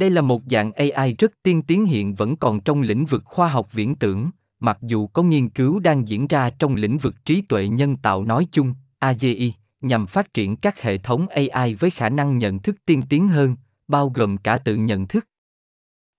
Đây 0.00 0.10
là 0.10 0.20
một 0.20 0.42
dạng 0.50 0.72
AI 0.72 1.14
rất 1.18 1.32
tiên 1.42 1.62
tiến 1.62 1.84
hiện 1.84 2.14
vẫn 2.14 2.36
còn 2.36 2.60
trong 2.60 2.82
lĩnh 2.82 3.04
vực 3.04 3.22
khoa 3.24 3.48
học 3.48 3.72
viễn 3.72 3.94
tưởng, 3.94 4.30
mặc 4.60 4.78
dù 4.82 5.06
có 5.06 5.22
nghiên 5.22 5.48
cứu 5.48 5.80
đang 5.80 6.08
diễn 6.08 6.26
ra 6.26 6.50
trong 6.50 6.74
lĩnh 6.74 6.98
vực 6.98 7.24
trí 7.24 7.42
tuệ 7.42 7.68
nhân 7.68 7.96
tạo 7.96 8.24
nói 8.24 8.46
chung, 8.52 8.74
AGI, 8.98 9.52
nhằm 9.80 10.06
phát 10.06 10.34
triển 10.34 10.56
các 10.56 10.82
hệ 10.82 10.98
thống 10.98 11.26
AI 11.28 11.74
với 11.74 11.90
khả 11.90 12.08
năng 12.08 12.38
nhận 12.38 12.58
thức 12.58 12.76
tiên 12.86 13.02
tiến 13.08 13.28
hơn, 13.28 13.56
bao 13.88 14.12
gồm 14.14 14.36
cả 14.36 14.58
tự 14.58 14.76
nhận 14.76 15.06
thức. 15.06 15.26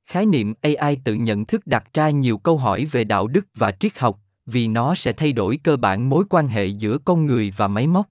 Khái 0.06 0.26
niệm 0.26 0.54
AI 0.62 0.96
tự 1.04 1.14
nhận 1.14 1.46
thức 1.46 1.68
đặt 1.68 1.94
ra 1.94 2.10
nhiều 2.10 2.38
câu 2.38 2.58
hỏi 2.58 2.86
về 2.86 3.04
đạo 3.04 3.28
đức 3.28 3.46
và 3.56 3.72
triết 3.72 4.00
học, 4.00 4.20
vì 4.46 4.68
nó 4.68 4.96
sẽ 4.96 5.14
thay 5.14 5.34
đổi 5.34 5.60
cơ 5.64 5.78
bản 5.78 6.10
mối 6.10 6.24
quan 6.30 6.48
hệ 6.48 6.66
giữa 6.66 6.98
con 6.98 7.26
người 7.26 7.54
và 7.58 7.68
máy 7.68 7.88
móc. 7.88 8.08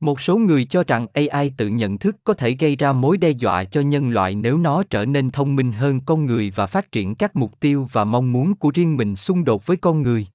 Một 0.00 0.20
số 0.20 0.36
người 0.36 0.64
cho 0.64 0.84
rằng 0.84 1.06
AI 1.12 1.52
tự 1.56 1.68
nhận 1.68 1.98
thức 1.98 2.16
có 2.24 2.34
thể 2.34 2.50
gây 2.50 2.76
ra 2.76 2.92
mối 2.92 3.18
đe 3.18 3.30
dọa 3.30 3.64
cho 3.64 3.80
nhân 3.80 4.10
loại 4.10 4.34
nếu 4.34 4.58
nó 4.58 4.82
trở 4.90 5.04
nên 5.04 5.30
thông 5.30 5.56
minh 5.56 5.72
hơn 5.72 6.00
con 6.06 6.26
người 6.26 6.52
và 6.56 6.66
phát 6.66 6.92
triển 6.92 7.14
các 7.14 7.36
mục 7.36 7.60
tiêu 7.60 7.88
và 7.92 8.04
mong 8.04 8.32
muốn 8.32 8.54
của 8.54 8.70
riêng 8.74 8.96
mình 8.96 9.16
xung 9.16 9.44
đột 9.44 9.66
với 9.66 9.76
con 9.76 10.02
người. 10.02 10.26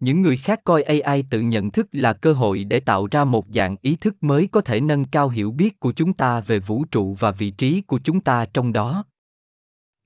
Những 0.00 0.22
người 0.22 0.36
khác 0.36 0.60
coi 0.64 0.82
AI 0.82 1.24
tự 1.30 1.40
nhận 1.40 1.70
thức 1.70 1.88
là 1.92 2.12
cơ 2.12 2.32
hội 2.32 2.64
để 2.64 2.80
tạo 2.80 3.08
ra 3.10 3.24
một 3.24 3.46
dạng 3.48 3.76
ý 3.82 3.96
thức 3.96 4.14
mới 4.20 4.48
có 4.52 4.60
thể 4.60 4.80
nâng 4.80 5.04
cao 5.04 5.28
hiểu 5.28 5.50
biết 5.50 5.80
của 5.80 5.92
chúng 5.92 6.12
ta 6.12 6.40
về 6.40 6.58
vũ 6.58 6.84
trụ 6.90 7.14
và 7.14 7.30
vị 7.30 7.50
trí 7.50 7.80
của 7.80 8.00
chúng 8.04 8.20
ta 8.20 8.46
trong 8.54 8.72
đó. 8.72 9.04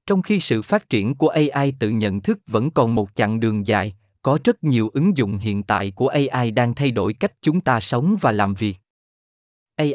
Trong 0.06 0.22
khi 0.22 0.40
sự 0.40 0.62
phát 0.62 0.88
triển 0.88 1.14
của 1.14 1.28
AI 1.28 1.72
tự 1.78 1.90
nhận 1.90 2.20
thức 2.20 2.38
vẫn 2.46 2.70
còn 2.70 2.94
một 2.94 3.14
chặng 3.14 3.40
đường 3.40 3.66
dài, 3.66 3.94
có 4.22 4.38
rất 4.44 4.64
nhiều 4.64 4.90
ứng 4.94 5.16
dụng 5.16 5.38
hiện 5.38 5.62
tại 5.62 5.90
của 5.90 6.08
ai 6.08 6.50
đang 6.50 6.74
thay 6.74 6.90
đổi 6.90 7.12
cách 7.12 7.32
chúng 7.42 7.60
ta 7.60 7.80
sống 7.80 8.16
và 8.20 8.32
làm 8.32 8.54
việc. 8.54 8.78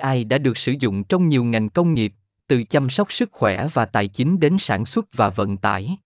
Ai 0.02 0.24
đã 0.24 0.38
được 0.38 0.58
sử 0.58 0.74
dụng 0.80 1.04
trong 1.04 1.28
nhiều 1.28 1.44
ngành 1.44 1.70
công 1.70 1.94
nghiệp, 1.94 2.14
từ 2.48 2.64
chăm 2.64 2.90
sóc 2.90 3.14
sức 3.14 3.32
khỏe 3.32 3.68
và 3.74 3.86
tài 3.86 4.08
chính 4.08 4.40
đến 4.40 4.58
sản 4.60 4.86
xuất 4.86 5.06
và 5.14 5.30
vận 5.30 5.58
tải. 5.58 5.98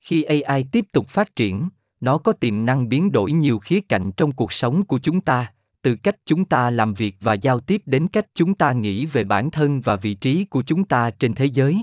Khi 0.00 0.22
ai 0.22 0.64
tiếp 0.72 0.84
tục 0.92 1.08
phát 1.08 1.36
triển, 1.36 1.68
nó 2.00 2.18
có 2.18 2.32
tiềm 2.32 2.66
năng 2.66 2.88
biến 2.88 3.12
đổi 3.12 3.32
nhiều 3.32 3.58
khía 3.58 3.80
cạnh 3.80 4.12
trong 4.16 4.32
cuộc 4.32 4.52
sống 4.52 4.84
của 4.84 4.98
chúng 4.98 5.20
ta, 5.20 5.52
từ 5.82 5.96
cách 5.96 6.16
chúng 6.26 6.44
ta 6.44 6.70
làm 6.70 6.94
việc 6.94 7.16
và 7.20 7.34
giao 7.34 7.60
tiếp 7.60 7.82
đến 7.86 8.08
cách 8.08 8.26
chúng 8.34 8.54
ta 8.54 8.72
nghĩ 8.72 9.06
về 9.06 9.24
bản 9.24 9.50
thân 9.50 9.80
và 9.80 9.96
vị 9.96 10.14
trí 10.14 10.44
của 10.44 10.62
chúng 10.62 10.84
ta 10.84 11.10
trên 11.10 11.34
thế 11.34 11.44
giới. 11.44 11.82